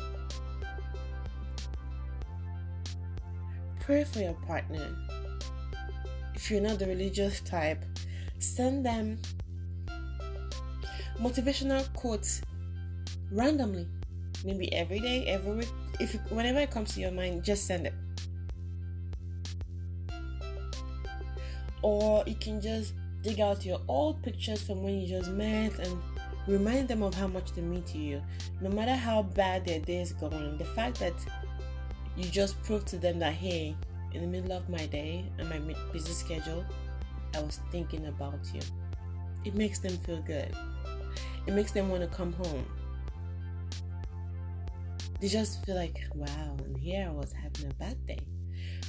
Pray 3.80 4.02
for 4.04 4.18
your 4.18 4.34
partner. 4.46 4.96
If 6.34 6.50
you're 6.50 6.60
not 6.60 6.78
the 6.80 6.86
religious 6.86 7.40
type, 7.40 7.84
send 8.40 8.84
them 8.84 9.18
motivational 11.20 11.90
quotes 11.94 12.42
randomly. 13.30 13.86
Maybe 14.44 14.72
every 14.72 14.98
day, 14.98 15.26
every 15.26 15.54
week. 15.54 15.72
If 16.00 16.14
whenever 16.30 16.58
it 16.58 16.70
comes 16.70 16.94
to 16.94 17.00
your 17.00 17.12
mind, 17.12 17.44
just 17.44 17.66
send 17.66 17.86
it. 17.86 17.94
Or 21.82 22.24
you 22.26 22.34
can 22.34 22.60
just 22.60 22.94
dig 23.22 23.40
out 23.40 23.64
your 23.64 23.80
old 23.86 24.22
pictures 24.22 24.62
from 24.62 24.82
when 24.82 24.98
you 24.98 25.06
just 25.06 25.30
met 25.30 25.78
and 25.78 26.02
remind 26.46 26.88
them 26.88 27.02
of 27.02 27.14
how 27.14 27.26
much 27.26 27.52
they 27.52 27.62
mean 27.62 27.82
to 27.84 27.98
you. 27.98 28.22
No 28.60 28.70
matter 28.70 28.94
how 28.94 29.22
bad 29.22 29.64
their 29.64 29.80
day 29.80 30.00
is 30.00 30.12
going, 30.12 30.58
the 30.58 30.64
fact 30.64 31.00
that 31.00 31.14
you 32.16 32.24
just 32.24 32.62
prove 32.62 32.84
to 32.86 32.98
them 32.98 33.18
that 33.18 33.32
hey, 33.32 33.74
in 34.12 34.20
the 34.20 34.26
middle 34.26 34.52
of 34.52 34.68
my 34.68 34.86
day 34.86 35.24
and 35.38 35.48
my 35.48 35.58
busy 35.92 36.12
schedule, 36.12 36.64
I 37.34 37.40
was 37.40 37.60
thinking 37.72 38.06
about 38.06 38.38
you. 38.54 38.60
It 39.44 39.54
makes 39.54 39.78
them 39.80 39.96
feel 39.98 40.22
good. 40.22 40.54
It 41.46 41.52
makes 41.52 41.72
them 41.72 41.90
want 41.90 42.02
to 42.02 42.08
come 42.08 42.32
home. 42.32 42.64
They 45.20 45.28
just 45.28 45.64
feel 45.64 45.76
like, 45.76 46.02
wow, 46.14 46.56
and 46.64 46.76
here 46.76 47.06
I 47.08 47.12
was 47.12 47.32
having 47.32 47.70
a 47.70 47.74
bad 47.74 48.06
day. 48.06 48.20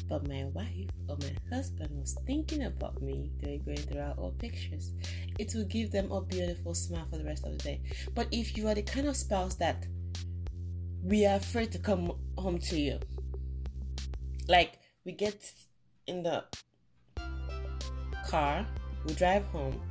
But 0.07 0.27
my 0.27 0.45
wife 0.53 0.91
or 1.09 1.17
my 1.19 1.35
husband 1.55 1.89
was 1.99 2.17
thinking 2.27 2.63
about 2.63 3.01
me. 3.01 3.31
They 3.41 3.57
were 3.57 3.73
going 3.73 3.87
through 3.87 4.01
our 4.01 4.13
old 4.17 4.37
pictures. 4.37 4.93
It 5.39 5.53
will 5.55 5.65
give 5.65 5.91
them 5.91 6.11
a 6.11 6.21
beautiful 6.21 6.75
smile 6.75 7.07
for 7.09 7.17
the 7.17 7.25
rest 7.25 7.45
of 7.45 7.57
the 7.57 7.63
day. 7.63 7.81
But 8.13 8.27
if 8.31 8.55
you 8.55 8.67
are 8.67 8.75
the 8.75 8.83
kind 8.83 9.07
of 9.07 9.17
spouse 9.17 9.55
that 9.55 9.85
we 11.03 11.25
are 11.25 11.37
afraid 11.37 11.71
to 11.71 11.79
come 11.79 12.11
home 12.37 12.59
to 12.59 12.79
you, 12.79 12.99
like 14.47 14.79
we 15.05 15.11
get 15.11 15.51
in 16.07 16.23
the 16.23 16.43
car, 18.27 18.65
we 19.05 19.13
drive 19.13 19.43
home, 19.45 19.81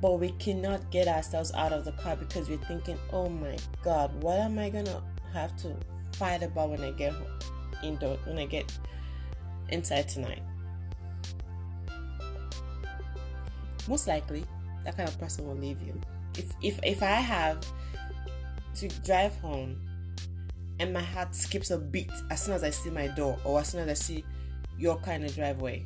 but 0.00 0.20
we 0.20 0.30
cannot 0.32 0.90
get 0.90 1.08
ourselves 1.08 1.52
out 1.54 1.72
of 1.72 1.84
the 1.84 1.92
car 1.92 2.16
because 2.16 2.48
we're 2.48 2.58
thinking, 2.58 2.98
oh 3.12 3.28
my 3.28 3.56
god, 3.82 4.10
what 4.22 4.38
am 4.38 4.58
I 4.58 4.70
gonna 4.70 5.02
have 5.32 5.56
to 5.58 5.76
fight 6.16 6.42
about 6.42 6.70
when 6.70 6.80
I 6.82 6.92
get 6.92 7.12
home, 7.12 7.38
indoor 7.82 8.16
when 8.24 8.38
I 8.38 8.46
get 8.46 8.78
inside 9.74 10.08
tonight? 10.08 10.42
Most 13.86 14.06
likely, 14.06 14.44
that 14.84 14.96
kind 14.96 15.08
of 15.08 15.18
person 15.18 15.46
will 15.46 15.56
leave 15.56 15.80
you. 15.82 16.00
If 16.38 16.52
if 16.62 16.80
if 16.82 17.02
I 17.02 17.20
have 17.20 17.64
to 18.76 18.88
drive 19.04 19.36
home 19.36 19.80
and 20.80 20.92
my 20.92 21.02
heart 21.02 21.34
skips 21.34 21.70
a 21.70 21.78
beat 21.78 22.10
as 22.30 22.42
soon 22.42 22.54
as 22.54 22.64
I 22.64 22.70
see 22.70 22.90
my 22.90 23.08
door 23.08 23.38
or 23.44 23.60
as 23.60 23.68
soon 23.68 23.82
as 23.82 23.88
I 23.88 23.94
see 23.94 24.24
your 24.78 24.96
kind 24.98 25.24
of 25.24 25.34
driveway. 25.34 25.84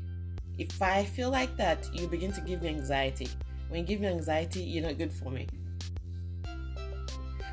If 0.57 0.81
I 0.81 1.05
feel 1.05 1.31
like 1.31 1.57
that, 1.57 1.89
you 1.93 2.09
begin 2.09 2.33
to 2.33 2.41
give 2.41 2.63
me 2.63 2.69
anxiety. 2.69 3.29
When 3.69 3.81
you 3.81 3.87
give 3.87 4.01
me 4.01 4.09
anxiety, 4.09 4.61
you're 4.61 4.85
not 4.85 4.99
good 4.99 5.13
for 5.13 5.31
me. 5.31 5.47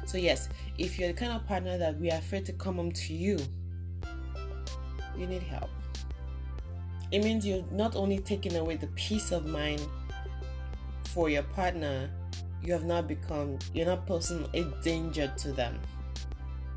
So, 0.06 0.18
yes, 0.18 0.50
if 0.78 0.98
you're 0.98 1.10
the 1.10 1.14
kind 1.14 1.34
of 1.34 1.46
partner 1.46 1.78
that 1.78 2.00
we 2.00 2.10
are 2.10 2.18
afraid 2.18 2.46
to 2.46 2.54
come 2.54 2.76
home 2.76 2.92
to 2.92 3.14
you, 3.14 3.38
you 5.18 5.28
need 5.28 5.44
help. 5.44 5.70
It 7.12 7.24
means 7.24 7.46
you're 7.46 7.64
not 7.72 7.96
only 7.96 8.20
taking 8.20 8.56
away 8.56 8.78
the 8.78 8.88
peace 8.88 9.32
of 9.32 9.46
mind 9.46 9.82
for 11.06 11.30
your 11.30 11.44
partner, 11.44 12.10
you 12.64 12.74
have 12.74 12.86
not 12.86 13.08
become, 13.08 13.60
you're 13.74 13.86
not 13.86 14.06
posing 14.08 14.48
a 14.54 14.64
danger 14.84 15.32
to 15.38 15.52
them 15.52 15.80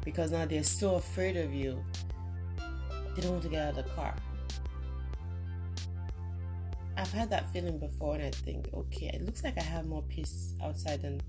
because 0.05 0.31
now 0.31 0.47
they're 0.47 0.63
so 0.63 0.95
afraid 0.95 1.37
of 1.37 1.53
you, 1.53 1.83
they 3.15 3.23
don't 3.23 3.33
want 3.33 3.43
to 3.43 3.49
get 3.49 3.63
out 3.63 3.79
of 3.79 3.85
the 3.85 3.91
car. 3.91 4.15
I've 6.97 7.13
had 7.13 7.31
that 7.31 7.53
feeling 7.53 7.79
before, 7.79 8.17
and 8.17 8.25
I 8.25 8.31
think, 8.31 8.69
okay, 8.75 9.11
it 9.15 9.25
looks 9.25 9.45
like 9.45 9.57
I 9.57 9.63
have 9.63 9.87
more 9.87 10.03
peace 10.03 10.55
outside 10.63 11.03
than 11.03 11.21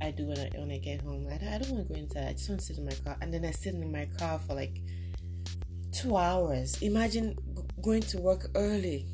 I 0.00 0.12
do 0.12 0.26
when 0.26 0.38
I 0.38 0.50
when 0.56 0.70
I 0.70 0.78
get 0.78 1.02
home. 1.02 1.26
I 1.28 1.38
don't, 1.38 1.48
I 1.48 1.58
don't 1.58 1.70
want 1.72 1.88
to 1.88 1.92
go 1.92 1.98
inside. 1.98 2.28
I 2.28 2.32
just 2.32 2.48
want 2.48 2.60
to 2.60 2.66
sit 2.66 2.78
in 2.78 2.84
my 2.84 2.92
car, 3.04 3.16
and 3.20 3.34
then 3.34 3.44
I 3.44 3.50
sit 3.50 3.74
in 3.74 3.90
my 3.90 4.08
car 4.16 4.38
for 4.38 4.54
like 4.54 4.80
two 5.90 6.16
hours. 6.16 6.80
Imagine 6.82 7.36
going 7.82 8.02
to 8.02 8.18
work 8.18 8.48
early, 8.54 9.06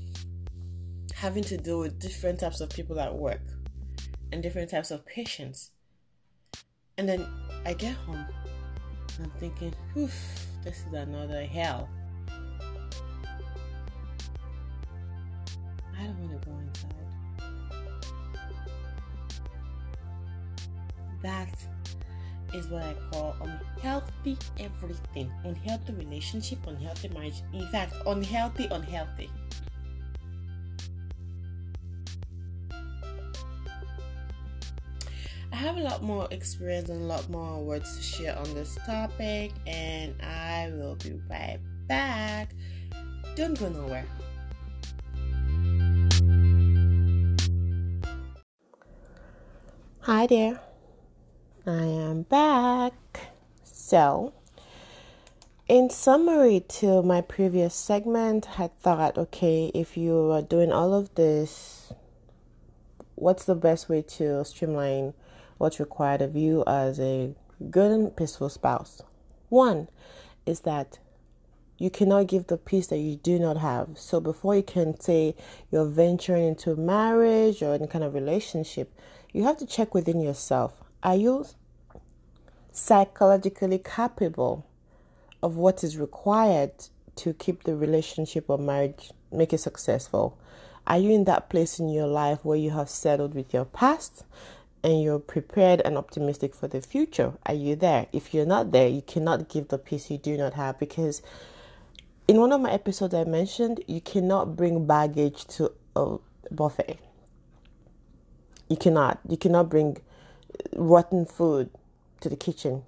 having 1.14 1.44
to 1.44 1.56
deal 1.56 1.80
with 1.80 1.98
different 1.98 2.40
types 2.40 2.60
of 2.60 2.70
people 2.70 2.98
at 3.00 3.14
work, 3.14 3.42
and 4.32 4.42
different 4.42 4.70
types 4.70 4.90
of 4.90 5.06
patients, 5.06 5.70
and 6.98 7.08
then 7.08 7.26
I 7.64 7.74
get 7.74 7.94
home. 7.94 8.26
I'm 9.22 9.30
thinking, 9.38 9.72
oof, 9.96 10.12
this 10.64 10.78
is 10.86 10.92
another 10.92 11.44
hell. 11.44 11.88
I 15.96 16.04
don't 16.04 16.18
want 16.18 16.42
to 16.42 16.48
go 16.48 16.58
inside. 16.58 16.94
That 21.22 21.54
is 22.54 22.68
what 22.68 22.82
I 22.82 22.94
call 23.10 23.36
unhealthy 23.40 24.38
everything. 24.58 25.30
Unhealthy 25.44 25.92
relationship, 25.94 26.58
unhealthy 26.66 27.08
marriage. 27.08 27.42
In 27.52 27.66
fact, 27.68 27.94
unhealthy, 28.06 28.68
unhealthy. 28.70 29.28
I 35.52 35.56
have 35.56 35.76
a 35.76 35.80
lot 35.80 36.02
more 36.02 36.26
experience 36.30 36.88
and 36.88 37.02
a 37.02 37.04
lot 37.04 37.28
more 37.30 37.62
words 37.62 37.96
to 37.96 38.02
share 38.02 38.36
on 38.36 38.52
this 38.54 38.76
topic, 38.86 39.52
and 39.66 40.14
I 40.20 40.70
will 40.74 40.96
be 40.96 41.20
right 41.30 41.60
back. 41.86 42.54
Don't 43.36 43.58
go 43.58 43.68
nowhere. 43.68 44.06
Hi 50.00 50.26
there, 50.26 50.60
I 51.66 51.84
am 51.84 52.24
back. 52.24 52.92
So, 53.62 54.34
in 55.66 55.88
summary 55.88 56.60
to 56.68 57.02
my 57.02 57.22
previous 57.22 57.74
segment, 57.74 58.60
I 58.60 58.68
thought, 58.68 59.16
okay, 59.16 59.70
if 59.74 59.96
you 59.96 60.30
are 60.30 60.42
doing 60.42 60.70
all 60.70 60.92
of 60.92 61.14
this, 61.14 61.90
what's 63.14 63.46
the 63.46 63.54
best 63.54 63.88
way 63.88 64.02
to 64.02 64.44
streamline 64.44 65.14
what's 65.56 65.80
required 65.80 66.20
of 66.20 66.36
you 66.36 66.64
as 66.66 67.00
a 67.00 67.34
good 67.70 67.90
and 67.90 68.14
peaceful 68.14 68.50
spouse? 68.50 69.00
One 69.48 69.88
is 70.44 70.60
that 70.60 70.98
you 71.78 71.88
cannot 71.88 72.26
give 72.26 72.48
the 72.48 72.58
peace 72.58 72.88
that 72.88 72.98
you 72.98 73.16
do 73.16 73.38
not 73.38 73.56
have. 73.56 73.96
So 73.96 74.20
before 74.20 74.54
you 74.54 74.62
can 74.62 75.00
say 75.00 75.34
you're 75.72 75.86
venturing 75.86 76.46
into 76.46 76.76
marriage 76.76 77.62
or 77.62 77.72
any 77.72 77.86
kind 77.86 78.04
of 78.04 78.12
relationship, 78.12 78.92
you 79.32 79.44
have 79.44 79.56
to 79.56 79.66
check 79.66 79.94
within 79.94 80.20
yourself. 80.20 80.83
Are 81.04 81.16
you 81.16 81.44
psychologically 82.72 83.78
capable 83.78 84.64
of 85.42 85.56
what 85.56 85.84
is 85.84 85.98
required 85.98 86.72
to 87.16 87.34
keep 87.34 87.64
the 87.64 87.76
relationship 87.76 88.46
or 88.48 88.56
marriage 88.56 89.10
make 89.30 89.52
it 89.52 89.58
successful? 89.58 90.38
Are 90.86 90.96
you 90.96 91.10
in 91.10 91.24
that 91.24 91.50
place 91.50 91.78
in 91.78 91.90
your 91.90 92.06
life 92.06 92.42
where 92.42 92.56
you 92.56 92.70
have 92.70 92.88
settled 92.88 93.34
with 93.34 93.52
your 93.52 93.66
past 93.66 94.24
and 94.82 95.02
you're 95.02 95.18
prepared 95.18 95.82
and 95.84 95.98
optimistic 95.98 96.54
for 96.54 96.68
the 96.68 96.80
future? 96.80 97.34
Are 97.44 97.54
you 97.54 97.76
there? 97.76 98.06
If 98.10 98.32
you're 98.32 98.46
not 98.46 98.72
there, 98.72 98.88
you 98.88 99.02
cannot 99.02 99.50
give 99.50 99.68
the 99.68 99.78
peace 99.78 100.10
you 100.10 100.16
do 100.16 100.38
not 100.38 100.54
have 100.54 100.78
because 100.78 101.20
in 102.26 102.38
one 102.40 102.52
of 102.52 102.62
my 102.62 102.72
episodes, 102.72 103.12
I 103.12 103.24
mentioned 103.24 103.84
you 103.86 104.00
cannot 104.00 104.56
bring 104.56 104.86
baggage 104.86 105.44
to 105.48 105.70
a 105.94 106.16
buffet. 106.50 106.98
You 108.70 108.76
cannot. 108.78 109.20
You 109.28 109.36
cannot 109.36 109.68
bring 109.68 109.98
rotten 110.74 111.26
food 111.26 111.70
to 112.20 112.28
the 112.28 112.36
kitchen. 112.36 112.82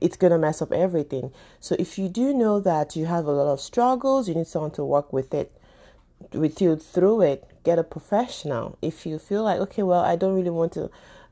It's 0.00 0.16
going 0.16 0.30
to 0.30 0.38
mess 0.38 0.62
up 0.62 0.72
everything. 0.72 1.32
So 1.60 1.74
if 1.78 1.98
you 1.98 2.08
do 2.08 2.32
know 2.32 2.60
that 2.60 2.94
you 2.94 3.06
have 3.06 3.26
a 3.26 3.32
lot 3.32 3.52
of 3.52 3.60
struggles, 3.60 4.28
you 4.28 4.34
need 4.34 4.46
someone 4.46 4.70
to 4.72 4.84
work 4.84 5.12
with 5.12 5.34
it 5.34 5.52
with 6.32 6.60
you 6.60 6.76
through 6.76 7.22
it, 7.22 7.48
get 7.64 7.78
a 7.78 7.84
professional. 7.84 8.78
If 8.82 9.06
you 9.06 9.18
feel 9.18 9.44
like, 9.44 9.60
okay, 9.60 9.82
well, 9.82 10.00
I 10.00 10.16
don't 10.16 10.34
really 10.34 10.50
want 10.50 10.72
to 10.72 10.90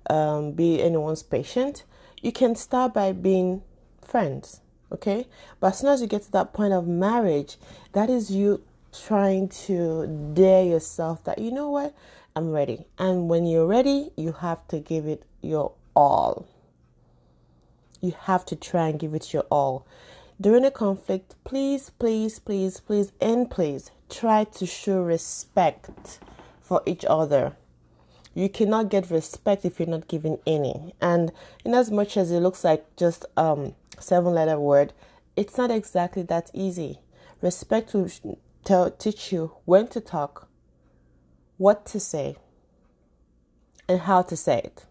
um, 0.09 0.53
be 0.53 0.83
anyone's 0.83 1.23
patient, 1.23 1.85
you 2.23 2.33
can 2.33 2.55
start 2.55 2.95
by 2.95 3.13
being 3.13 3.63
friends, 4.03 4.61
okay? 4.93 5.27
But 5.61 5.69
as 5.69 5.79
soon 5.79 5.91
as 5.91 6.01
you 6.01 6.07
get 6.07 6.23
to 6.23 6.33
that 6.33 6.53
point 6.53 6.73
of 6.73 6.87
marriage, 6.87 7.57
that 7.93 8.09
is 8.09 8.31
you 8.31 8.63
trying 9.07 9.49
to 9.49 10.07
dare 10.35 10.65
yourself 10.65 11.25
that, 11.25 11.39
you 11.39 11.51
know 11.51 11.71
what, 11.71 11.95
I'm 12.35 12.51
ready. 12.51 12.87
And 12.99 13.29
when 13.29 13.47
you're 13.47 13.67
ready, 13.67 14.11
you 14.17 14.33
have 14.33 14.67
to 14.69 14.79
give 14.79 15.07
it 15.07 15.23
your 15.47 15.73
all. 15.95 16.47
You 18.01 18.15
have 18.25 18.45
to 18.47 18.57
try 18.57 18.89
and 18.89 18.99
give 18.99 19.15
it 19.15 19.33
your 19.33 19.47
all. 19.51 19.87
During 20.41 20.65
a 20.65 20.71
conflict, 20.71 21.35
please, 21.45 21.91
please, 21.91 22.39
please, 22.39 22.79
please, 22.81 23.13
and 23.21 23.51
please 23.51 23.91
try 24.11 24.45
to 24.45 24.67
show 24.67 25.01
respect 25.01 26.21
for 26.61 26.83
each 26.85 27.05
other. 27.09 27.57
You 28.35 28.51
cannot 28.51 28.91
get 28.91 29.11
respect 29.11 29.65
if 29.65 29.81
you're 29.81 29.89
not 29.89 30.09
giving 30.09 30.39
any. 30.47 30.95
And 31.01 31.33
in 31.65 31.75
as 31.75 31.91
much 31.91 32.19
as 32.19 32.31
it 32.31 32.41
looks 32.41 32.65
like 32.65 32.85
just 32.97 33.25
um 33.37 33.75
seven 33.99 34.35
letter 34.35 34.61
word, 34.61 34.93
it's 35.37 35.57
not 35.57 35.71
exactly 35.71 36.23
that 36.25 36.51
easy. 36.53 37.01
Respect 37.41 37.95
will 37.95 38.11
tell 38.65 38.91
teach 38.91 39.33
you 39.33 39.53
when 39.65 39.89
to 39.89 40.01
talk, 40.03 40.49
what 41.57 41.87
to 41.87 41.99
say, 41.99 42.37
and 43.89 44.01
how 44.01 44.21
to 44.23 44.37
say 44.37 44.61
it. 44.65 44.85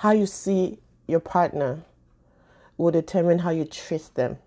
How 0.00 0.12
you 0.12 0.24
see 0.24 0.78
your 1.06 1.20
partner 1.20 1.82
will 2.78 2.90
determine 2.90 3.40
how 3.40 3.50
you 3.50 3.66
treat 3.66 4.08
them. 4.14 4.38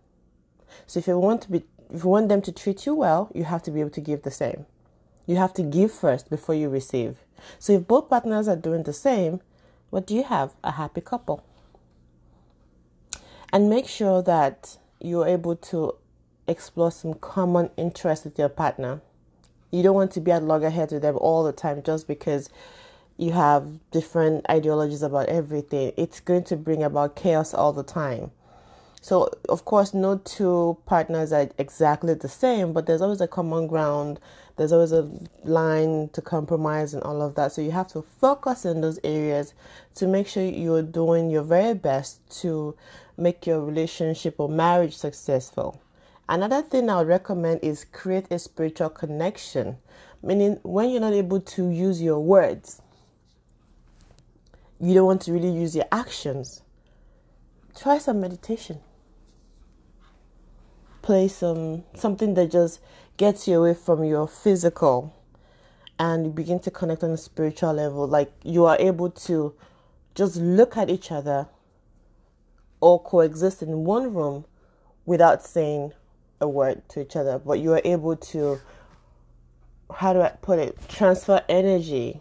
So 0.87 0.97
if 0.97 1.05
you 1.05 1.19
want 1.19 1.43
to 1.43 1.51
be 1.51 1.63
if 1.91 2.03
you 2.03 2.09
want 2.09 2.29
them 2.29 2.41
to 2.41 2.51
treat 2.51 2.87
you 2.87 2.95
well, 2.95 3.29
you 3.35 3.43
have 3.43 3.61
to 3.63 3.69
be 3.69 3.79
able 3.79 3.91
to 3.91 4.01
give 4.01 4.23
the 4.23 4.31
same. 4.31 4.65
You 5.27 5.35
have 5.35 5.53
to 5.53 5.61
give 5.61 5.91
first 5.91 6.31
before 6.31 6.55
you 6.55 6.69
receive. 6.69 7.17
So 7.59 7.73
if 7.73 7.87
both 7.87 8.09
partners 8.09 8.47
are 8.47 8.55
doing 8.55 8.81
the 8.81 8.93
same, 8.93 9.41
what 9.91 10.07
do 10.07 10.15
you 10.15 10.23
have? 10.23 10.55
A 10.63 10.71
happy 10.71 11.01
couple. 11.01 11.43
And 13.51 13.69
make 13.69 13.87
sure 13.87 14.23
that 14.23 14.79
you're 14.99 15.27
able 15.27 15.55
to 15.55 15.93
explore 16.47 16.89
some 16.89 17.13
common 17.13 17.69
interests 17.77 18.25
with 18.25 18.39
your 18.39 18.49
partner. 18.49 19.01
You 19.69 19.83
don't 19.83 19.93
want 19.93 20.13
to 20.13 20.19
be 20.19 20.31
at 20.31 20.41
loggerheads 20.41 20.93
with 20.93 21.03
them 21.03 21.17
all 21.17 21.43
the 21.43 21.51
time 21.51 21.83
just 21.83 22.07
because 22.07 22.49
you 23.17 23.31
have 23.31 23.67
different 23.91 24.45
ideologies 24.49 25.03
about 25.03 25.29
everything. 25.29 25.93
It's 25.97 26.19
going 26.19 26.43
to 26.45 26.55
bring 26.55 26.83
about 26.83 27.15
chaos 27.15 27.53
all 27.53 27.73
the 27.73 27.83
time. 27.83 28.31
So, 29.01 29.29
of 29.49 29.65
course, 29.65 29.93
no 29.93 30.17
two 30.19 30.77
partners 30.85 31.33
are 31.33 31.49
exactly 31.57 32.13
the 32.13 32.29
same, 32.29 32.71
but 32.71 32.85
there's 32.85 33.01
always 33.01 33.19
a 33.19 33.27
common 33.27 33.67
ground. 33.67 34.17
There's 34.55 34.71
always 34.71 34.93
a 34.93 35.09
line 35.43 36.09
to 36.13 36.21
compromise 36.21 36.93
and 36.93 37.03
all 37.03 37.21
of 37.21 37.35
that. 37.35 37.51
So, 37.51 37.61
you 37.61 37.71
have 37.71 37.89
to 37.89 38.01
focus 38.01 38.63
in 38.63 38.79
those 38.79 38.99
areas 39.03 39.53
to 39.95 40.07
make 40.07 40.27
sure 40.27 40.43
you're 40.43 40.81
doing 40.81 41.29
your 41.29 41.43
very 41.43 41.73
best 41.73 42.21
to 42.41 42.75
make 43.17 43.45
your 43.45 43.59
relationship 43.59 44.35
or 44.37 44.47
marriage 44.47 44.95
successful. 44.95 45.81
Another 46.29 46.61
thing 46.61 46.89
I 46.89 46.99
would 46.99 47.07
recommend 47.07 47.59
is 47.61 47.85
create 47.91 48.31
a 48.31 48.39
spiritual 48.39 48.89
connection, 48.89 49.75
meaning 50.23 50.59
when 50.63 50.89
you're 50.89 51.01
not 51.01 51.11
able 51.11 51.41
to 51.41 51.69
use 51.69 52.01
your 52.01 52.21
words, 52.21 52.81
you 54.79 54.93
don't 54.93 55.05
want 55.05 55.21
to 55.23 55.33
really 55.33 55.51
use 55.51 55.75
your 55.75 55.85
actions. 55.91 56.61
Try 57.77 57.97
some 57.97 58.21
meditation. 58.21 58.79
Play 61.01 61.27
some 61.27 61.83
something 61.95 62.33
that 62.35 62.51
just 62.51 62.79
gets 63.17 63.47
you 63.47 63.59
away 63.59 63.73
from 63.73 64.03
your 64.03 64.27
physical 64.27 65.13
and 65.99 66.25
you 66.25 66.31
begin 66.31 66.59
to 66.61 66.71
connect 66.71 67.03
on 67.03 67.11
a 67.11 67.17
spiritual 67.17 67.73
level. 67.73 68.07
Like 68.07 68.31
you 68.43 68.65
are 68.65 68.77
able 68.79 69.09
to 69.09 69.53
just 70.15 70.37
look 70.37 70.77
at 70.77 70.89
each 70.89 71.11
other 71.11 71.47
or 72.79 73.01
coexist 73.01 73.61
in 73.61 73.83
one 73.83 74.13
room 74.13 74.45
without 75.05 75.43
saying 75.43 75.93
a 76.39 76.47
word 76.47 76.87
to 76.89 77.01
each 77.01 77.15
other. 77.15 77.39
But 77.39 77.59
you 77.59 77.73
are 77.73 77.81
able 77.83 78.15
to 78.15 78.59
how 79.93 80.13
do 80.13 80.21
i 80.21 80.29
put 80.41 80.59
it 80.59 80.77
transfer 80.89 81.41
energy 81.47 82.19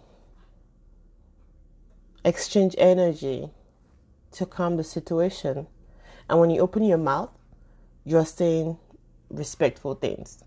exchange 2.25 2.75
energy 2.79 3.51
to 4.33 4.47
calm 4.47 4.77
the 4.77 4.85
situation 4.85 5.67
and 6.29 6.41
when 6.41 6.51
you 6.51 6.61
open 6.61 6.83
your 6.83 6.99
mouth 6.99 7.31
you're 8.05 8.27
saying 8.27 8.79
respectful 9.31 9.95
things. 9.95 10.43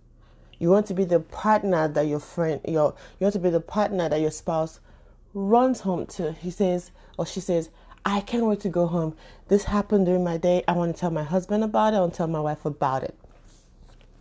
You 0.60 0.70
want 0.70 0.86
to 0.88 0.94
be 0.94 1.04
the 1.04 1.20
partner 1.20 1.88
that 1.88 2.08
your 2.08 2.20
friend, 2.20 2.62
your 2.68 2.96
you 3.20 3.26
want 3.26 3.34
to 3.34 3.40
be 3.40 3.50
the 3.50 3.60
partner 3.60 4.08
that 4.08 4.22
your 4.22 4.32
spouse 4.32 4.80
runs 5.34 5.82
home 5.82 6.06
to. 6.08 6.32
He 6.34 6.52
says 6.52 6.92
or 7.18 7.26
she 7.26 7.40
says, 7.40 7.70
I 8.06 8.22
can't 8.22 8.46
wait 8.46 8.60
to 8.62 8.70
go 8.70 8.88
home. 8.88 9.16
This 9.48 9.64
happened 9.64 10.06
during 10.06 10.24
my 10.24 10.38
day. 10.38 10.64
I 10.68 10.74
want 10.74 10.96
to 10.96 11.00
tell 11.00 11.12
my 11.12 11.24
husband 11.24 11.64
about 11.64 11.94
it. 11.94 11.98
I 11.98 12.00
want 12.02 12.14
to 12.14 12.18
tell 12.18 12.28
my 12.28 12.40
wife 12.40 12.66
about 12.66 13.04
it. 13.04 13.18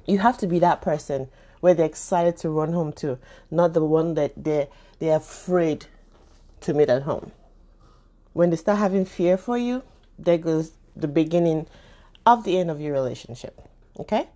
You 0.07 0.19
have 0.19 0.39
to 0.39 0.47
be 0.47 0.59
that 0.61 0.83
person 0.83 1.29
where 1.61 1.75
they're 1.75 1.87
excited 1.87 2.37
to 2.39 2.51
run 2.51 2.73
home 2.73 2.93
to, 2.93 3.19
not 3.51 3.73
the 3.73 3.85
one 3.85 4.15
that 4.15 4.33
they're 4.37 4.69
they're 4.99 5.17
afraid 5.17 5.87
to 6.63 6.75
meet 6.75 6.89
at 6.89 7.03
home. 7.03 7.33
When 8.35 8.51
they 8.51 8.57
start 8.57 8.79
having 8.79 9.05
fear 9.05 9.37
for 9.37 9.57
you, 9.57 9.83
there 10.19 10.39
goes 10.39 10.73
the 10.95 11.09
beginning 11.09 11.67
of 12.27 12.45
the 12.45 12.59
end 12.59 12.71
of 12.71 12.81
your 12.81 12.93
relationship. 12.93 13.61
Okay? 13.99 14.29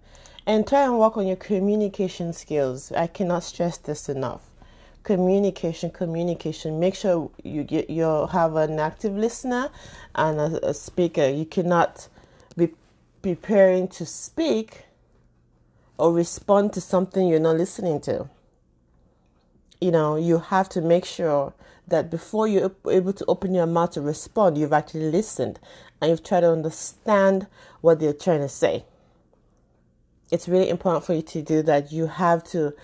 And 0.46 0.66
try 0.66 0.84
and 0.84 0.98
work 0.98 1.16
on 1.16 1.26
your 1.26 1.36
communication 1.36 2.32
skills. 2.32 2.90
I 2.92 3.08
cannot 3.08 3.44
stress 3.44 3.76
this 3.76 4.08
enough. 4.08 4.44
Communication, 5.02 5.90
communication. 5.90 6.80
Make 6.80 6.94
sure 6.94 7.30
you 7.42 7.64
get 7.64 7.90
you 7.90 8.26
have 8.30 8.56
an 8.56 8.78
active 8.78 9.14
listener 9.16 9.68
and 10.14 10.40
a, 10.40 10.68
a 10.68 10.74
speaker. 10.74 11.28
You 11.28 11.44
cannot 11.44 12.08
be 12.56 12.70
preparing 13.22 13.88
to 13.88 14.06
speak 14.06 14.84
or 15.98 16.12
respond 16.12 16.72
to 16.74 16.80
something 16.80 17.26
you're 17.26 17.40
not 17.40 17.56
listening 17.56 18.00
to. 18.02 18.28
You 19.80 19.90
know, 19.90 20.16
you 20.16 20.38
have 20.38 20.68
to 20.70 20.80
make 20.80 21.04
sure 21.04 21.52
that 21.88 22.10
before 22.10 22.48
you're 22.48 22.72
able 22.90 23.12
to 23.12 23.24
open 23.26 23.54
your 23.54 23.66
mouth 23.66 23.92
to 23.92 24.00
respond, 24.00 24.58
you've 24.58 24.72
actually 24.72 25.10
listened 25.10 25.58
and 26.00 26.10
you've 26.10 26.22
tried 26.22 26.40
to 26.40 26.50
understand 26.50 27.46
what 27.80 28.00
they're 28.00 28.12
trying 28.12 28.40
to 28.40 28.48
say. 28.48 28.84
It's 30.30 30.48
really 30.48 30.68
important 30.68 31.04
for 31.04 31.14
you 31.14 31.22
to 31.22 31.42
do 31.42 31.62
that. 31.62 31.90
You 31.90 32.06
have 32.06 32.44
to 32.44 32.74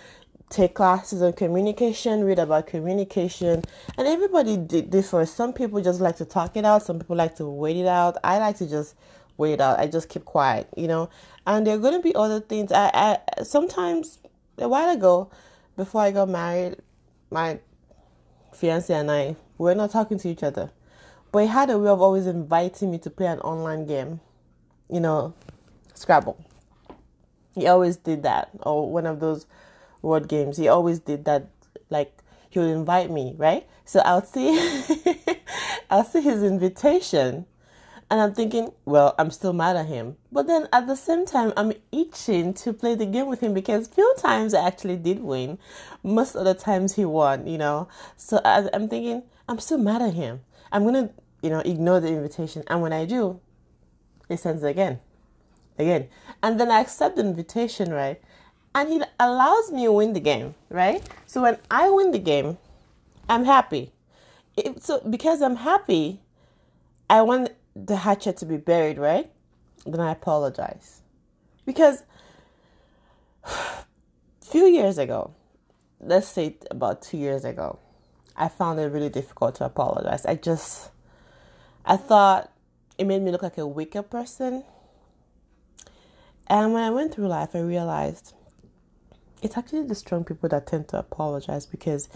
take 0.49 0.75
classes 0.75 1.21
on 1.21 1.33
communication, 1.33 2.25
read 2.25 2.39
about 2.39 2.67
communication, 2.67 3.63
and 3.99 4.09
everybody 4.09 4.57
differs. 4.57 5.31
Some 5.31 5.53
people 5.53 5.81
just 5.83 6.01
like 6.01 6.17
to 6.17 6.25
talk 6.25 6.57
it 6.57 6.65
out, 6.65 6.83
some 6.83 6.99
people 6.99 7.17
like 7.17 7.35
to 7.37 7.47
wait 7.47 7.77
it 7.77 7.87
out. 7.87 8.17
I 8.25 8.39
like 8.39 8.57
to 8.59 8.69
just 8.69 8.95
wait 9.37 9.55
it 9.55 9.61
out. 9.61 9.79
I 9.79 9.87
just 9.87 10.09
keep 10.09 10.25
quiet, 10.25 10.69
you 10.77 10.87
know. 10.89 11.11
And 11.47 11.67
there 11.67 11.75
are 11.75 11.79
going 11.79 11.95
to 11.95 12.03
be 12.03 12.15
other 12.15 12.41
things. 12.41 12.73
I, 12.73 12.91
I 12.95 13.43
sometimes 13.43 14.19
a 14.59 14.69
while 14.69 14.91
ago, 14.91 15.31
before 15.77 16.03
I 16.03 16.13
got 16.13 16.29
married, 16.29 16.77
my 17.31 17.59
fiance 18.55 18.93
and 18.93 19.11
I 19.11 19.37
we 19.59 19.67
were 19.67 19.75
not 19.75 19.91
talking 19.91 20.19
to 20.19 20.29
each 20.29 20.43
other. 20.43 20.71
But 21.33 21.41
he 21.41 21.47
had 21.49 21.71
a 21.71 21.79
way 21.79 21.89
of 21.89 22.01
always 22.01 22.27
inviting 22.27 22.91
me 22.91 22.99
to 22.99 23.11
play 23.11 23.27
an 23.27 23.41
online 23.41 23.87
game, 23.87 24.21
you 24.89 25.01
know, 25.01 25.35
Scrabble. 25.95 26.39
He 27.55 27.67
always 27.67 27.97
did 27.97 28.23
that, 28.25 28.51
or 28.63 28.91
one 28.91 29.07
of 29.07 29.21
those 29.21 29.47
word 30.03 30.29
games. 30.29 30.57
He 30.57 30.69
always 30.69 30.99
did 30.99 31.25
that. 31.25 31.49
Like 31.91 32.19
he 32.51 32.59
would 32.59 32.69
invite 32.69 33.11
me, 33.11 33.35
right? 33.37 33.67
So 33.85 34.01
I'll 34.01 34.25
see, 34.25 34.49
I'll 35.91 36.05
see 36.05 36.21
his 36.21 36.43
invitation, 36.43 37.47
and 38.15 38.21
I'm 38.23 38.33
thinking, 38.33 38.71
well, 38.85 39.17
I'm 39.19 39.33
still 39.33 39.53
mad 39.53 39.75
at 39.75 39.87
him. 39.87 40.17
But 40.31 40.47
then 40.47 40.69
at 40.73 40.87
the 40.87 40.95
same 40.95 41.27
time, 41.27 41.53
I'm 41.57 41.73
itching 41.91 42.55
to 42.55 42.73
play 42.73 42.95
the 42.95 43.07
game 43.07 43.27
with 43.27 43.41
him 43.41 43.53
because 43.53 43.89
few 43.89 44.15
times 44.19 44.55
I 44.55 44.65
actually 44.65 44.99
did 44.99 45.19
win. 45.19 45.59
Most 46.05 46.37
of 46.37 46.45
the 46.45 46.55
times 46.55 46.95
he 46.95 47.05
won, 47.05 47.49
you 47.49 47.59
know. 47.59 47.89
So 48.17 48.41
I'm 48.45 48.89
thinking, 48.89 49.25
I'm 49.49 49.59
still 49.59 49.79
mad 49.79 50.01
at 50.01 50.15
him. 50.15 50.43
I'm 50.71 50.85
gonna 50.85 51.11
you 51.43 51.51
know, 51.51 51.59
ignore 51.59 51.99
the 51.99 52.07
invitation. 52.07 52.63
And 52.69 52.83
when 52.83 52.93
I 52.93 53.05
do, 53.05 53.41
he 54.29 54.37
sends 54.37 54.63
again, 54.63 55.01
again. 55.77 56.07
And 56.41 56.61
then 56.61 56.71
I 56.71 56.83
accept 56.83 57.17
the 57.17 57.23
invitation, 57.23 57.93
right? 57.93 58.23
And 58.77 58.89
he 58.89 59.03
allows 59.19 59.73
me 59.73 59.87
to 59.87 59.93
win 59.93 60.13
the 60.13 60.21
game, 60.21 60.55
right? 60.71 61.03
So 61.27 61.43
when 61.43 61.59
I 61.69 61.91
win 61.91 62.13
the 62.13 62.21
game, 62.21 62.59
I'm 63.29 63.45
happy. 63.45 63.91
It, 64.57 64.85
so 64.85 65.01
because 65.01 65.43
I'm 65.43 65.57
happy, 65.57 66.21
I 67.11 67.23
want 67.23 67.51
the 67.75 67.97
hatchet 67.97 68.37
to 68.39 68.47
be 68.47 68.57
buried, 68.57 68.99
right? 68.99 69.31
Then 69.87 70.01
I 70.01 70.13
apologize. 70.13 71.03
Because 71.67 72.03
a 73.45 73.85
few 74.45 74.67
years 74.67 74.99
ago, 74.99 75.33
let's 76.01 76.29
say 76.29 76.57
about 76.71 77.03
two 77.03 77.19
years 77.19 77.45
ago, 77.45 77.79
I 78.37 78.49
found 78.49 78.81
it 78.81 78.87
really 78.87 79.09
difficult 79.09 79.57
to 79.57 79.65
apologize. 79.65 80.27
I 80.27 80.35
just, 80.35 80.91
I 81.85 81.97
thought 81.97 82.51
it 82.99 83.07
made 83.07 83.23
me 83.23 83.31
look 83.31 83.43
like 83.43 83.59
a 83.59 83.67
weaker 83.67 84.03
person. 84.03 84.65
And 86.47 86.73
when 86.73 86.83
I 86.83 86.91
went 86.91 87.15
through 87.15 87.29
life, 87.29 87.55
I 87.55 87.61
realized 87.61 88.35
it's 89.43 89.57
actually 89.57 89.87
the 89.87 89.95
strong 89.95 90.25
people 90.25 90.49
that 90.49 90.67
tend 90.67 90.89
to 90.89 90.99
apologize 90.99 91.67
because 91.67 92.09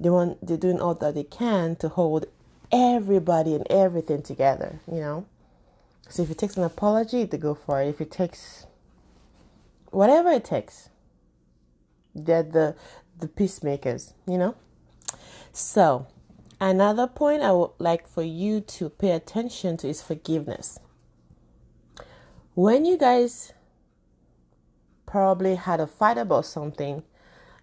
they 0.00 0.10
want 0.10 0.44
they're 0.44 0.56
doing 0.56 0.80
all 0.80 0.94
that 0.94 1.14
they 1.14 1.24
can 1.24 1.76
to 1.76 1.88
hold 1.88 2.26
everybody 2.72 3.54
and 3.54 3.66
everything 3.70 4.22
together, 4.22 4.80
you 4.90 5.00
know. 5.00 5.26
So 6.08 6.22
if 6.22 6.30
it 6.30 6.38
takes 6.38 6.56
an 6.56 6.64
apology, 6.64 7.26
to 7.26 7.38
go 7.38 7.54
for 7.54 7.82
it. 7.82 7.88
If 7.88 8.00
it 8.00 8.10
takes 8.10 8.66
whatever 9.90 10.30
it 10.30 10.44
takes, 10.44 10.88
they're 12.14 12.42
the 12.42 12.74
the 13.18 13.28
peacemakers, 13.28 14.14
you 14.26 14.38
know. 14.38 14.56
So 15.52 16.06
another 16.60 17.06
point 17.06 17.42
I 17.42 17.52
would 17.52 17.70
like 17.78 18.08
for 18.08 18.22
you 18.22 18.60
to 18.60 18.88
pay 18.88 19.10
attention 19.12 19.76
to 19.78 19.88
is 19.88 20.02
forgiveness. 20.02 20.78
When 22.54 22.84
you 22.84 22.98
guys 22.98 23.52
probably 25.06 25.54
had 25.54 25.80
a 25.80 25.86
fight 25.86 26.18
about 26.18 26.46
something, 26.46 27.02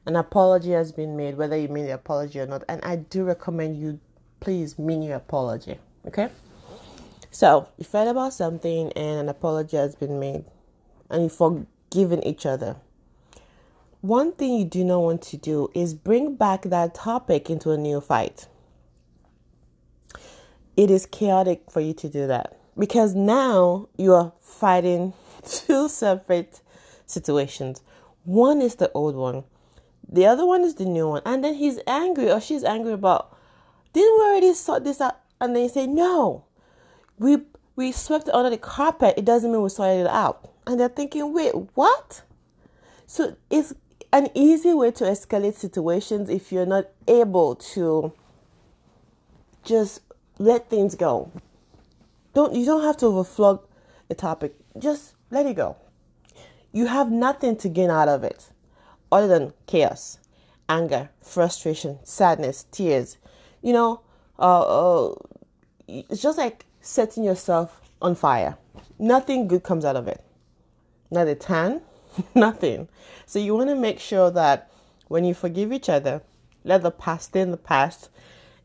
an 0.06 0.16
apology 0.16 0.72
has 0.72 0.92
been 0.92 1.16
made, 1.16 1.38
whether 1.38 1.58
you 1.58 1.68
made 1.68 1.86
the 1.86 1.94
apology 1.94 2.40
or 2.40 2.48
not. 2.48 2.64
And 2.68 2.80
I 2.84 2.96
do 2.96 3.24
recommend 3.24 3.78
you 3.80 4.00
please 4.40 4.78
mean 4.80 5.02
your 5.02 5.18
apology. 5.18 5.80
Okay? 6.08 6.30
So 7.32 7.70
you 7.78 7.86
fight 7.86 8.08
about 8.08 8.34
something 8.34 8.92
and 8.94 9.20
an 9.20 9.30
apology 9.30 9.78
has 9.78 9.96
been 9.96 10.20
made 10.20 10.46
and 11.10 11.24
you've 11.24 11.34
forgiven 11.34 12.26
each 12.26 12.46
other. 12.46 12.76
One 14.02 14.32
thing 14.32 14.58
you 14.58 14.66
do 14.66 14.84
not 14.84 15.00
want 15.00 15.22
to 15.24 15.38
do 15.38 15.70
is 15.74 15.94
bring 15.94 16.36
back 16.36 16.64
that 16.64 16.96
topic 16.96 17.50
into 17.50 17.72
a 17.72 17.78
new 17.78 18.00
fight. 18.00 18.48
It 20.78 20.90
is 20.90 21.06
chaotic 21.06 21.70
for 21.70 21.82
you 21.82 21.94
to 21.96 22.08
do 22.08 22.26
that 22.28 22.58
because 22.78 23.14
now 23.14 23.90
you 23.98 24.14
are 24.14 24.32
fighting 24.40 25.14
two 25.46 25.90
separate 25.90 26.62
situations. 27.06 27.82
One 28.24 28.62
is 28.62 28.76
the 28.76 28.90
old 28.94 29.16
one, 29.16 29.44
the 30.08 30.26
other 30.26 30.46
one 30.46 30.64
is 30.64 30.76
the 30.76 30.86
new 30.86 31.10
one, 31.10 31.22
and 31.26 31.44
then 31.44 31.56
he's 31.56 31.80
angry 31.86 32.32
or 32.32 32.40
she's 32.40 32.64
angry 32.64 32.94
about. 32.94 33.36
Didn't 33.94 34.18
we 34.18 34.26
already 34.26 34.54
sort 34.54 34.84
this 34.84 35.02
out? 35.02 35.20
And 35.42 35.56
they 35.56 35.68
say 35.68 35.88
no, 35.88 36.46
we 37.18 37.38
we 37.76 37.92
swept 37.92 38.28
it 38.28 38.34
under 38.34 38.50
the 38.50 38.58
carpet. 38.58 39.16
It 39.18 39.26
doesn't 39.26 39.52
mean 39.52 39.62
we 39.62 39.70
sorted 39.70 40.02
it 40.02 40.08
out. 40.08 40.52
And 40.68 40.80
they're 40.80 40.90
thinking, 40.90 41.34
wait, 41.34 41.54
what? 41.76 42.22
So 43.08 43.36
it's 43.50 43.74
an 44.12 44.28
easy 44.36 44.74
way 44.74 44.92
to 44.92 45.06
escalate 45.06 45.56
situations 45.56 46.30
if 46.30 46.52
you're 46.52 46.66
not 46.66 46.86
able 47.08 47.56
to 47.56 48.12
just 49.64 50.02
let 50.38 50.70
things 50.70 50.96
go. 50.96 51.32
Don't 52.34 52.54
you 52.54 52.66
don't 52.66 52.84
have 52.84 52.98
to 52.98 53.08
overflow 53.08 53.64
the 54.08 54.16
topic. 54.16 54.56
Just 54.78 55.14
let 55.32 55.46
it 55.46 55.56
go 55.56 55.78
you 56.72 56.86
have 56.86 57.12
nothing 57.12 57.56
to 57.58 57.70
gain 57.70 57.90
out 57.90 58.08
of 58.08 58.24
it 58.24 58.50
other 59.12 59.28
than 59.28 59.54
chaos, 59.66 60.20
anger, 60.68 61.10
frustration, 61.22 62.00
sadness, 62.04 62.66
tears. 62.72 63.18
You 63.62 63.74
know, 63.74 64.02
uh, 64.38 65.10
uh, 65.10 65.16
it's 65.88 66.22
just 66.22 66.38
like 66.38 66.66
setting 66.82 67.24
yourself 67.24 67.82
on 68.02 68.16
fire. 68.16 68.58
Nothing 68.98 69.48
good 69.48 69.64
comes 69.64 69.86
out 69.86 69.96
of 69.96 70.08
it. 70.08 70.24
Not 71.12 71.28
a 71.28 71.36
tan, 71.36 71.82
nothing. 72.36 72.88
So 73.26 73.40
you 73.40 73.56
want 73.56 73.70
to 73.70 73.76
make 73.76 74.00
sure 74.00 74.32
that 74.32 74.72
when 75.08 75.24
you 75.24 75.34
forgive 75.34 75.74
each 75.74 75.90
other, 75.90 76.22
let 76.64 76.84
the 76.84 76.92
past 76.92 77.30
stay 77.30 77.42
in 77.42 77.52
the 77.52 77.58
past, 77.58 78.10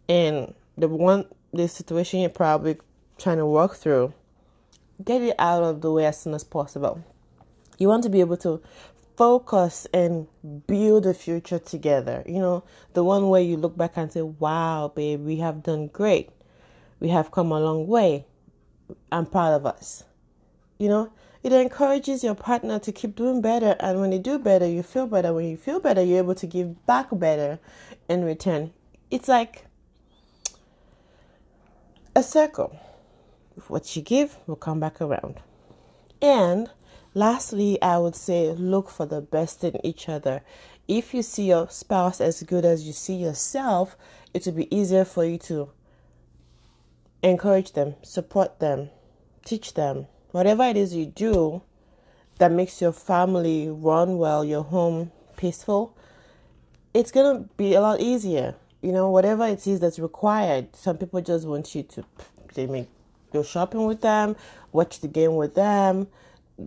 and 0.08 0.54
the 0.76 0.88
one 0.88 1.26
the 1.52 1.68
situation 1.68 2.20
you're 2.20 2.30
probably 2.30 2.76
trying 3.18 3.38
to 3.38 3.46
work 3.46 3.76
through, 3.76 4.12
get 5.04 5.22
it 5.22 5.36
out 5.38 5.62
of 5.62 5.80
the 5.80 5.90
way 5.90 6.06
as 6.06 6.20
soon 6.20 6.34
as 6.34 6.44
possible. 6.44 7.02
You 7.78 7.88
want 7.88 8.02
to 8.04 8.08
be 8.08 8.20
able 8.20 8.36
to 8.38 8.60
focus 9.16 9.86
and 9.92 10.26
build 10.66 11.06
a 11.06 11.14
future 11.14 11.58
together. 11.58 12.22
You 12.26 12.40
know, 12.40 12.64
the 12.92 13.04
one 13.04 13.28
where 13.28 13.40
you 13.40 13.56
look 13.56 13.76
back 13.76 13.92
and 13.96 14.10
say, 14.10 14.22
wow, 14.22 14.92
babe, 14.94 15.24
we 15.24 15.36
have 15.36 15.62
done 15.62 15.88
great. 15.88 16.30
We 17.00 17.08
have 17.08 17.30
come 17.30 17.52
a 17.52 17.60
long 17.60 17.86
way. 17.86 18.26
I'm 19.12 19.26
proud 19.26 19.54
of 19.54 19.66
us. 19.66 20.04
You 20.78 20.88
know, 20.88 21.12
it 21.42 21.52
encourages 21.52 22.24
your 22.24 22.34
partner 22.34 22.78
to 22.80 22.92
keep 22.92 23.16
doing 23.16 23.40
better. 23.40 23.76
And 23.80 24.00
when 24.00 24.12
you 24.12 24.18
do 24.18 24.38
better, 24.38 24.66
you 24.66 24.82
feel 24.82 25.06
better. 25.06 25.32
When 25.32 25.46
you 25.46 25.56
feel 25.56 25.80
better, 25.80 26.02
you're 26.02 26.18
able 26.18 26.34
to 26.36 26.46
give 26.46 26.86
back 26.86 27.08
better 27.12 27.58
in 28.08 28.24
return. 28.24 28.72
It's 29.10 29.28
like 29.28 29.66
a 32.16 32.22
circle. 32.22 32.76
What 33.68 33.94
you 33.94 34.02
give 34.02 34.36
will 34.46 34.56
come 34.56 34.80
back 34.80 35.00
around. 35.00 35.40
And 36.20 36.70
Lastly, 37.14 37.80
I 37.80 37.98
would 37.98 38.16
say 38.16 38.52
look 38.52 38.90
for 38.90 39.06
the 39.06 39.20
best 39.20 39.62
in 39.62 39.84
each 39.86 40.08
other. 40.08 40.42
If 40.88 41.14
you 41.14 41.22
see 41.22 41.48
your 41.48 41.68
spouse 41.70 42.20
as 42.20 42.42
good 42.42 42.64
as 42.64 42.86
you 42.86 42.92
see 42.92 43.14
yourself, 43.14 43.96
it 44.34 44.44
will 44.44 44.52
be 44.52 44.74
easier 44.74 45.04
for 45.04 45.24
you 45.24 45.38
to 45.38 45.70
encourage 47.22 47.72
them, 47.72 47.94
support 48.02 48.58
them, 48.58 48.90
teach 49.44 49.74
them. 49.74 50.06
Whatever 50.32 50.64
it 50.64 50.76
is 50.76 50.94
you 50.94 51.06
do 51.06 51.62
that 52.38 52.50
makes 52.50 52.82
your 52.82 52.92
family 52.92 53.70
run 53.70 54.18
well, 54.18 54.44
your 54.44 54.64
home 54.64 55.12
peaceful, 55.36 55.96
it's 56.92 57.12
going 57.12 57.36
to 57.44 57.48
be 57.56 57.74
a 57.74 57.80
lot 57.80 58.00
easier. 58.00 58.56
You 58.82 58.92
know, 58.92 59.08
whatever 59.08 59.46
it 59.46 59.66
is 59.66 59.80
that's 59.80 59.98
required. 59.98 60.74
Some 60.76 60.98
people 60.98 61.20
just 61.20 61.46
want 61.46 61.74
you 61.74 61.84
to 61.84 62.04
they 62.54 62.66
make 62.66 62.88
go 63.32 63.42
shopping 63.42 63.86
with 63.86 64.00
them, 64.00 64.36
watch 64.72 65.00
the 65.00 65.08
game 65.08 65.36
with 65.36 65.54
them, 65.54 66.06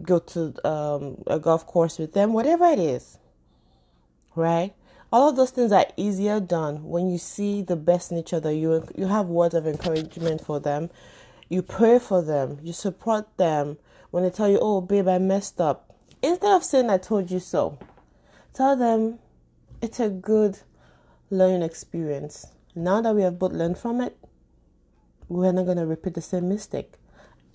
go 0.03 0.19
to 0.19 0.53
um, 0.67 1.23
a 1.27 1.39
golf 1.39 1.65
course 1.65 1.97
with 1.97 2.13
them, 2.13 2.33
whatever 2.33 2.65
it 2.65 2.79
is, 2.79 3.19
right? 4.35 4.73
All 5.11 5.29
of 5.29 5.37
those 5.37 5.51
things 5.51 5.71
are 5.71 5.85
easier 5.95 6.39
done 6.39 6.83
when 6.83 7.09
you 7.09 7.17
see 7.17 7.61
the 7.61 7.77
best 7.77 8.11
in 8.11 8.17
each 8.17 8.33
other. 8.33 8.51
You 8.51 8.85
you 8.95 9.07
have 9.07 9.27
words 9.27 9.55
of 9.55 9.65
encouragement 9.65 10.41
for 10.41 10.59
them, 10.59 10.89
you 11.47 11.61
pray 11.61 11.99
for 11.99 12.21
them, 12.21 12.59
you 12.61 12.73
support 12.73 13.25
them 13.37 13.77
when 14.11 14.23
they 14.23 14.29
tell 14.29 14.49
you, 14.49 14.59
"Oh, 14.59 14.81
babe, 14.81 15.07
I 15.07 15.17
messed 15.17 15.61
up." 15.61 15.93
Instead 16.21 16.55
of 16.55 16.63
saying, 16.63 16.89
"I 16.89 16.97
told 16.97 17.31
you 17.31 17.39
so," 17.39 17.77
tell 18.53 18.75
them 18.75 19.19
it's 19.81 19.99
a 19.99 20.09
good 20.09 20.59
learning 21.29 21.61
experience. 21.61 22.47
Now 22.75 23.01
that 23.01 23.15
we 23.15 23.21
have 23.21 23.39
both 23.39 23.53
learned 23.53 23.77
from 23.77 24.01
it, 24.01 24.17
we're 25.29 25.51
not 25.51 25.65
going 25.65 25.77
to 25.77 25.85
repeat 25.85 26.13
the 26.13 26.21
same 26.21 26.49
mistake 26.49 26.93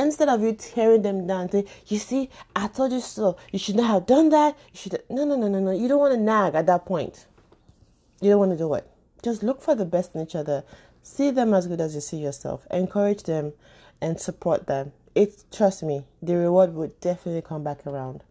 instead 0.07 0.29
of 0.29 0.43
you 0.43 0.53
tearing 0.53 1.03
them 1.03 1.27
down, 1.27 1.51
say, 1.51 1.65
you 1.87 1.99
see, 1.99 2.31
I 2.55 2.69
told 2.69 2.93
you 2.93 3.01
so. 3.01 3.37
You 3.51 3.59
should 3.59 3.77
not 3.77 3.87
have 3.89 4.07
done 4.07 4.29
that. 4.31 4.57
You 4.73 4.79
should 4.79 5.03
no 5.11 5.25
no 5.25 5.37
no 5.37 5.49
no 5.49 5.61
no. 5.61 5.71
You 5.71 5.89
don't 5.89 6.01
want 6.01 6.15
to 6.15 6.21
nag 6.21 6.55
at 6.55 6.67
that 6.67 6.85
point. 6.85 7.27
You 8.21 8.31
don't 8.31 8.39
want 8.39 8.53
to 8.53 8.59
do 8.59 8.75
it. 8.75 8.89
Just 9.23 9.43
look 9.43 9.63
for 9.63 9.75
the 9.75 9.85
best 9.85 10.15
in 10.15 10.23
each 10.23 10.35
other. 10.35 10.65
See 11.03 11.31
them 11.31 11.53
as 11.55 11.67
good 11.67 11.81
as 11.81 11.95
you 11.95 12.01
see 12.01 12.19
yourself. 12.19 12.67
Encourage 12.71 13.25
them 13.25 13.53
and 14.01 14.21
support 14.21 14.67
them. 14.67 14.93
It 15.15 15.45
trust 15.53 15.83
me, 15.83 16.05
the 16.23 16.37
reward 16.37 16.75
will 16.75 16.93
definitely 17.01 17.43
come 17.43 17.63
back 17.63 17.87
around. 17.87 18.23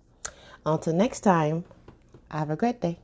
Until 0.66 0.94
next 0.94 1.22
time, 1.22 1.66
have 2.30 2.50
a 2.50 2.56
great 2.56 2.82
day. 2.82 2.98